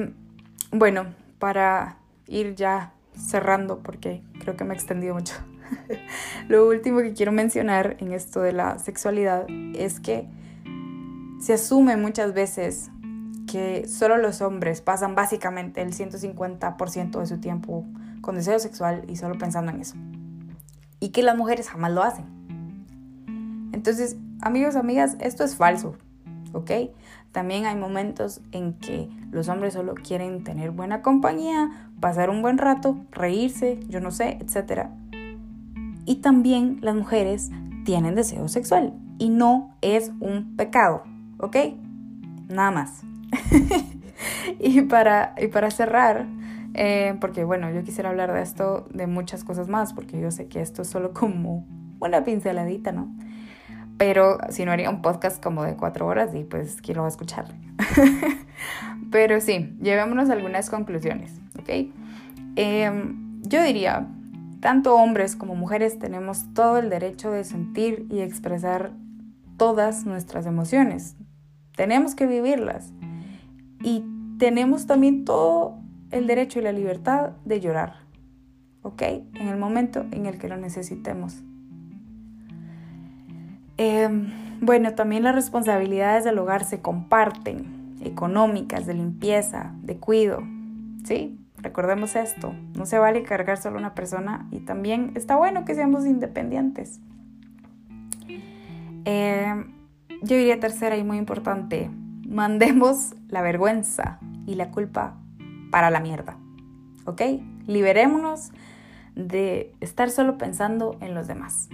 bueno, 0.71 1.07
para 1.39 1.97
ir 2.27 2.55
ya 2.55 2.93
cerrando, 3.15 3.79
porque 3.79 4.21
creo 4.39 4.55
que 4.55 4.63
me 4.63 4.73
he 4.73 4.77
extendido 4.77 5.15
mucho, 5.15 5.33
lo 6.47 6.67
último 6.67 6.99
que 6.99 7.13
quiero 7.13 7.31
mencionar 7.31 7.97
en 7.99 8.13
esto 8.13 8.41
de 8.41 8.53
la 8.53 8.79
sexualidad 8.79 9.45
es 9.75 9.99
que 9.99 10.27
se 11.39 11.53
asume 11.53 11.97
muchas 11.97 12.33
veces 12.33 12.91
que 13.49 13.87
solo 13.87 14.17
los 14.17 14.41
hombres 14.41 14.81
pasan 14.81 15.15
básicamente 15.15 15.81
el 15.81 15.93
150% 15.93 17.19
de 17.19 17.25
su 17.25 17.39
tiempo 17.39 17.85
con 18.21 18.35
deseo 18.35 18.59
sexual 18.59 19.05
y 19.07 19.15
solo 19.15 19.37
pensando 19.37 19.71
en 19.71 19.81
eso. 19.81 19.95
Y 20.99 21.09
que 21.09 21.23
las 21.23 21.37
mujeres 21.37 21.69
jamás 21.69 21.91
lo 21.91 22.03
hacen. 22.03 22.25
Entonces, 23.71 24.17
amigos, 24.41 24.75
amigas, 24.75 25.15
esto 25.19 25.43
es 25.43 25.55
falso, 25.55 25.95
¿ok? 26.53 26.71
También 27.31 27.65
hay 27.65 27.75
momentos 27.75 28.41
en 28.51 28.73
que 28.73 29.09
los 29.31 29.49
hombres 29.49 29.73
solo 29.73 29.93
quieren 29.93 30.43
tener 30.43 30.71
buena 30.71 31.01
compañía, 31.01 31.69
pasar 31.99 32.29
un 32.29 32.41
buen 32.41 32.57
rato, 32.57 32.97
reírse, 33.11 33.79
yo 33.87 33.99
no 33.99 34.11
sé, 34.11 34.39
etc. 34.41 34.87
Y 36.05 36.17
también 36.17 36.79
las 36.81 36.95
mujeres 36.95 37.51
tienen 37.85 38.15
deseo 38.15 38.47
sexual 38.47 38.93
y 39.19 39.29
no 39.29 39.75
es 39.81 40.11
un 40.19 40.55
pecado, 40.55 41.03
¿ok? 41.37 41.55
Nada 42.47 42.71
más. 42.71 43.03
y, 44.59 44.81
para, 44.81 45.35
y 45.39 45.47
para 45.47 45.69
cerrar, 45.69 46.25
eh, 46.73 47.15
porque 47.21 47.43
bueno, 47.43 47.69
yo 47.71 47.83
quisiera 47.83 48.09
hablar 48.09 48.33
de 48.33 48.41
esto, 48.41 48.87
de 48.91 49.05
muchas 49.05 49.43
cosas 49.43 49.67
más, 49.67 49.93
porque 49.93 50.19
yo 50.19 50.31
sé 50.31 50.47
que 50.47 50.61
esto 50.61 50.81
es 50.81 50.87
solo 50.87 51.13
como 51.13 51.65
una 51.99 52.23
pinceladita, 52.23 52.91
¿no? 52.91 53.13
Pero 53.99 54.37
si 54.49 54.63
no 54.63 54.71
haría 54.71 54.89
un 54.89 55.01
podcast 55.01 55.43
como 55.43 55.63
de 55.65 55.75
cuatro 55.75 56.07
horas 56.07 56.33
y 56.33 56.45
pues 56.45 56.81
quiero 56.81 57.05
escuchar. 57.05 57.53
Pero 59.11 59.41
sí, 59.41 59.77
llevémonos 59.81 60.29
algunas 60.29 60.69
conclusiones, 60.69 61.33
¿ok? 61.59 61.91
Em, 62.55 63.41
yo 63.43 63.61
diría, 63.61 64.07
tanto 64.61 64.95
hombres 64.95 65.35
como 65.35 65.53
mujeres 65.53 65.99
tenemos 65.99 66.53
todo 66.53 66.77
el 66.77 66.89
derecho 66.89 67.29
de 67.29 67.43
sentir 67.43 68.07
y 68.09 68.21
expresar 68.21 68.93
todas 69.57 70.05
nuestras 70.05 70.45
emociones. 70.45 71.17
Tenemos 71.75 72.15
que 72.15 72.25
vivirlas. 72.25 72.93
Y 73.83 74.05
tenemos 74.37 74.87
también 74.87 75.25
todo 75.25 75.77
el 76.11 76.25
derecho 76.25 76.59
y 76.59 76.61
la 76.61 76.71
libertad 76.71 77.31
de 77.43 77.59
llorar, 77.59 77.95
¿ok? 78.81 79.01
En 79.01 79.49
el 79.49 79.57
momento 79.57 80.05
en 80.11 80.25
el 80.25 80.37
que 80.37 80.47
lo 80.47 80.55
necesitemos. 80.55 81.43
Em, 83.81 84.29
bueno, 84.59 84.93
también 84.93 85.23
las 85.23 85.33
responsabilidades 85.33 86.25
del 86.25 86.37
hogar 86.37 86.65
se 86.65 86.81
comparten, 86.81 87.95
económicas, 88.03 88.85
de 88.85 88.93
limpieza, 88.93 89.71
de 89.83 89.95
cuido, 89.95 90.43
¿sí? 91.05 91.39
Recordemos 91.55 92.17
esto, 92.17 92.53
no 92.75 92.85
se 92.85 92.99
vale 92.99 93.23
cargar 93.23 93.57
solo 93.57 93.77
una 93.77 93.95
persona 93.95 94.49
y 94.51 94.59
también 94.59 95.13
está 95.15 95.37
bueno 95.37 95.63
que 95.63 95.75
seamos 95.75 96.05
independientes. 96.05 96.99
Em, 99.05 99.71
yo 100.23 100.35
diría 100.35 100.59
tercera 100.59 100.97
y 100.97 101.05
muy 101.05 101.17
importante, 101.17 101.89
mandemos 102.27 103.15
la 103.29 103.41
vergüenza 103.41 104.19
y 104.45 104.55
la 104.55 104.71
culpa 104.71 105.15
para 105.71 105.89
la 105.89 106.01
mierda, 106.01 106.35
¿ok? 107.05 107.21
Liberémonos 107.65 108.51
de 109.15 109.73
estar 109.79 110.09
solo 110.09 110.37
pensando 110.37 110.97
en 110.99 111.15
los 111.15 111.27
demás. 111.27 111.69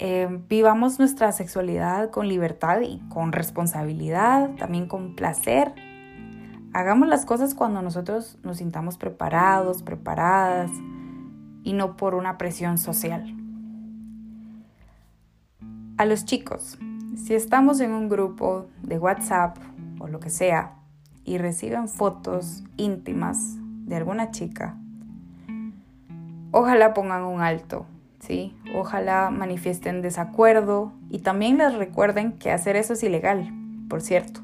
Eh, 0.00 0.40
vivamos 0.48 0.98
nuestra 0.98 1.30
sexualidad 1.30 2.10
con 2.10 2.26
libertad 2.26 2.80
y 2.80 2.98
con 3.08 3.30
responsabilidad, 3.30 4.50
también 4.56 4.88
con 4.88 5.14
placer. 5.14 5.72
Hagamos 6.72 7.06
las 7.06 7.24
cosas 7.24 7.54
cuando 7.54 7.80
nosotros 7.80 8.38
nos 8.42 8.58
sintamos 8.58 8.98
preparados, 8.98 9.84
preparadas 9.84 10.70
y 11.62 11.72
no 11.74 11.96
por 11.96 12.16
una 12.16 12.38
presión 12.38 12.78
social. 12.78 13.36
A 15.96 16.04
los 16.06 16.24
chicos, 16.24 16.76
si 17.16 17.34
estamos 17.34 17.78
en 17.78 17.92
un 17.92 18.08
grupo 18.08 18.66
de 18.82 18.98
WhatsApp 18.98 19.56
o 20.00 20.08
lo 20.08 20.18
que 20.18 20.30
sea 20.30 20.74
y 21.24 21.38
reciben 21.38 21.86
fotos 21.86 22.64
íntimas 22.76 23.56
de 23.86 23.94
alguna 23.94 24.32
chica, 24.32 24.76
ojalá 26.50 26.94
pongan 26.94 27.22
un 27.22 27.40
alto 27.40 27.86
¿sí? 28.26 28.54
Ojalá 28.74 29.30
manifiesten 29.30 30.02
desacuerdo 30.02 30.92
y 31.10 31.18
también 31.18 31.58
les 31.58 31.74
recuerden 31.74 32.32
que 32.32 32.50
hacer 32.50 32.76
eso 32.76 32.94
es 32.94 33.02
ilegal, 33.02 33.52
por 33.88 34.00
cierto. 34.00 34.40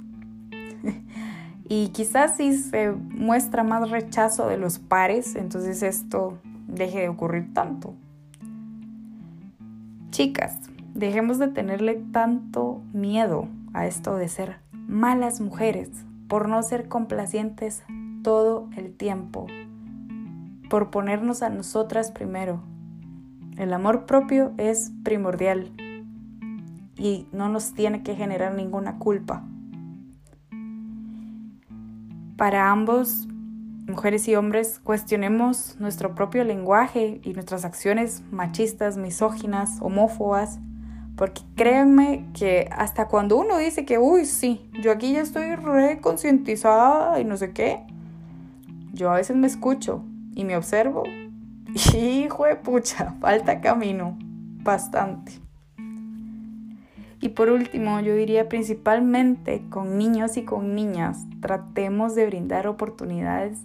y 1.69 1.88
quizás 1.88 2.37
si 2.37 2.57
se 2.57 2.90
muestra 2.93 3.64
más 3.64 3.90
rechazo 3.90 4.49
de 4.49 4.59
los 4.59 4.79
pares, 4.79 5.35
entonces 5.35 5.83
esto 5.83 6.38
deje 6.69 7.01
de 7.01 7.09
ocurrir 7.09 7.53
tanto. 7.55 7.95
Chicas, 10.11 10.59
dejemos 10.95 11.38
de 11.38 11.49
tenerle 11.49 12.03
tanto 12.12 12.83
miedo 12.93 13.49
a 13.73 13.87
esto 13.87 14.16
de 14.16 14.29
ser 14.29 14.57
malas 14.73 15.40
mujeres 15.40 15.88
por 16.29 16.49
no 16.49 16.62
ser 16.62 16.88
complacientes 16.88 17.83
todo 18.23 18.69
el 18.77 18.93
tiempo, 18.93 19.47
por 20.69 20.90
ponernos 20.90 21.43
a 21.43 21.49
nosotras 21.49 22.11
primero 22.11 22.61
el 23.61 23.75
amor 23.75 24.07
propio 24.07 24.53
es 24.57 24.90
primordial 25.05 25.70
y 26.96 27.27
no 27.31 27.51
nos 27.51 27.75
tiene 27.75 28.03
que 28.03 28.14
generar 28.14 28.55
ninguna 28.55 28.99
culpa. 28.99 29.44
Para 32.38 32.70
ambos, 32.70 33.29
mujeres 33.87 34.27
y 34.29 34.35
hombres, 34.35 34.81
cuestionemos 34.83 35.77
nuestro 35.79 36.14
propio 36.14 36.42
lenguaje 36.42 37.20
y 37.23 37.35
nuestras 37.35 37.66
acciones 37.66 38.23
machistas, 38.31 38.96
misóginas, 38.96 39.77
homófobas, 39.83 40.59
porque 41.16 41.42
créanme 41.55 42.31
que 42.33 42.66
hasta 42.73 43.09
cuando 43.09 43.37
uno 43.37 43.59
dice 43.59 43.85
que, 43.85 43.99
uy, 43.99 44.25
sí, 44.25 44.70
yo 44.83 44.90
aquí 44.90 45.12
ya 45.12 45.20
estoy 45.20 45.55
reconcientizada 45.57 47.20
y 47.20 47.27
no 47.27 47.37
sé 47.37 47.53
qué, 47.53 47.85
yo 48.94 49.11
a 49.11 49.16
veces 49.16 49.37
me 49.37 49.46
escucho 49.46 50.03
y 50.35 50.44
me 50.44 50.57
observo 50.57 51.03
Hijo 51.75 52.47
de 52.47 52.57
pucha, 52.57 53.15
falta 53.21 53.61
camino, 53.61 54.19
bastante. 54.63 55.33
Y 57.21 57.29
por 57.29 57.51
último, 57.51 58.01
yo 58.01 58.15
diría 58.15 58.49
principalmente 58.49 59.63
con 59.69 59.97
niños 59.97 60.37
y 60.37 60.43
con 60.43 60.75
niñas, 60.75 61.19
tratemos 61.41 62.15
de 62.15 62.27
brindar 62.27 62.67
oportunidades 62.67 63.59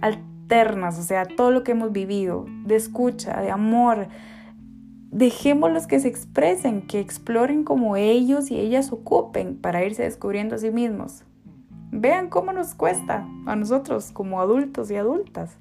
alternas, 0.00 0.98
o 0.98 1.02
sea, 1.02 1.24
todo 1.24 1.50
lo 1.50 1.64
que 1.64 1.72
hemos 1.72 1.92
vivido, 1.92 2.46
de 2.66 2.76
escucha, 2.76 3.40
de 3.40 3.50
amor. 3.50 4.08
Dejémoslos 5.10 5.86
que 5.86 5.98
se 5.98 6.08
expresen, 6.08 6.82
que 6.82 7.00
exploren 7.00 7.64
como 7.64 7.96
ellos 7.96 8.50
y 8.50 8.60
ellas 8.60 8.92
ocupen 8.92 9.56
para 9.56 9.84
irse 9.84 10.04
descubriendo 10.04 10.54
a 10.54 10.58
sí 10.58 10.70
mismos. 10.70 11.24
Vean 11.90 12.28
cómo 12.28 12.52
nos 12.52 12.74
cuesta 12.74 13.26
a 13.46 13.56
nosotros 13.56 14.12
como 14.12 14.40
adultos 14.40 14.90
y 14.90 14.96
adultas. 14.96 15.59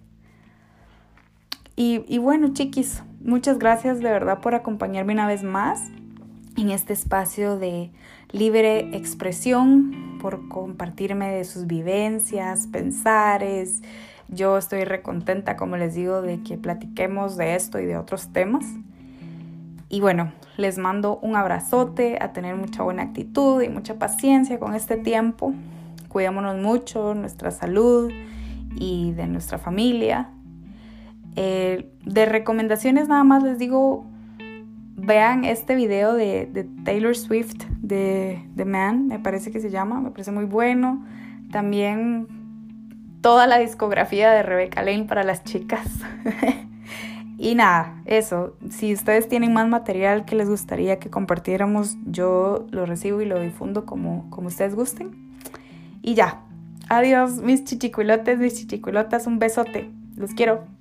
Y, 1.82 2.18
bueno, 2.18 2.50
chiquis, 2.50 3.04
muchas 3.24 3.58
gracias 3.58 4.00
de 4.00 4.12
verdad 4.12 4.42
por 4.42 4.54
acompañarme 4.54 5.14
una 5.14 5.28
vez 5.28 5.44
más 5.44 5.82
en 6.58 6.72
este 6.72 6.92
espacio 6.92 7.58
de 7.58 7.94
libre 8.34 8.98
expresión, 8.98 10.18
por 10.22 10.50
compartirme 10.50 11.32
de 11.32 11.46
sus 11.46 11.68
vivencias, 11.68 12.68
pensares. 12.68 13.82
Yo 14.28 14.58
estoy 14.58 14.84
recontenta, 14.84 15.56
como 15.56 15.78
les 15.78 15.96
digo, 15.96 16.22
de 16.22 16.44
que 16.44 16.58
platiquemos 16.58 17.38
de 17.38 17.56
esto 17.56 17.80
y 17.80 17.86
de 17.86 17.96
otros 17.96 18.34
temas. 18.34 18.66
Y 19.88 20.02
bueno, 20.02 20.34
les 20.58 20.78
mando 20.78 21.18
un 21.20 21.38
abrazote, 21.38 22.18
a 22.20 22.34
tener 22.34 22.58
mucha 22.58 22.84
buena 22.84 23.04
actitud 23.04 23.62
y 23.62 23.70
mucha 23.70 23.98
paciencia 23.98 24.60
con 24.60 24.76
este 24.76 24.98
tiempo. 24.98 25.54
Cuidémonos 26.10 26.58
mucho, 26.58 27.16
nuestra 27.16 27.52
salud 27.52 28.12
y 28.76 29.14
de 29.14 29.28
nuestra 29.28 29.58
familia. 29.58 30.30
Eh, 31.36 31.92
de 32.06 32.26
recomendaciones 32.26 33.08
nada 33.08 33.24
más 33.24 33.44
les 33.44 33.60
digo, 33.60 34.06
vean 34.96 35.46
este 35.46 35.76
video 35.76 36.14
de, 36.14 36.68
Taylor 36.84 37.16
Swift, 37.16 37.64
de 37.82 38.44
The 38.56 38.66
Man, 38.66 39.08
me 39.08 39.20
parece 39.20 39.52
que 39.52 39.60
se 39.60 39.70
llama, 39.70 40.02
me 40.02 40.12
parece 40.12 40.32
muy 40.32 40.46
bueno. 40.46 41.06
También 41.52 42.28
toda 43.22 43.48
la 43.48 43.58
discografía 43.58 44.32
de 44.32 44.44
Rebecca 44.44 44.84
Lane 44.84 45.06
para 45.06 45.24
las 45.24 45.44
chicas. 45.44 45.88
y 47.38 47.56
nada, 47.56 48.02
eso, 48.06 48.56
si 48.70 48.94
ustedes 48.94 49.28
tienen 49.28 49.54
más 49.54 49.68
material 49.68 50.26
que 50.26 50.36
les 50.36 50.50
gustaría 50.50 51.00
que 51.00 51.10
compartiéramos, 51.10 51.98
yo 52.06 52.68
lo 52.72 52.86
recibo 52.86 53.22
y 53.22 53.26
lo 53.26 53.40
difundo 53.40 53.86
como, 53.86 54.30
como 54.30 54.48
ustedes 54.48 54.76
gusten. 54.76 55.12
Y 56.02 56.14
ya, 56.14 56.42
adiós 56.88 57.42
mis 57.42 57.64
chichiculotes, 57.64 58.40
mis 58.40 58.56
chichiculotas, 58.56 59.28
un 59.28 59.40
besote, 59.40 59.90
los 60.16 60.34
quiero. 60.34 60.79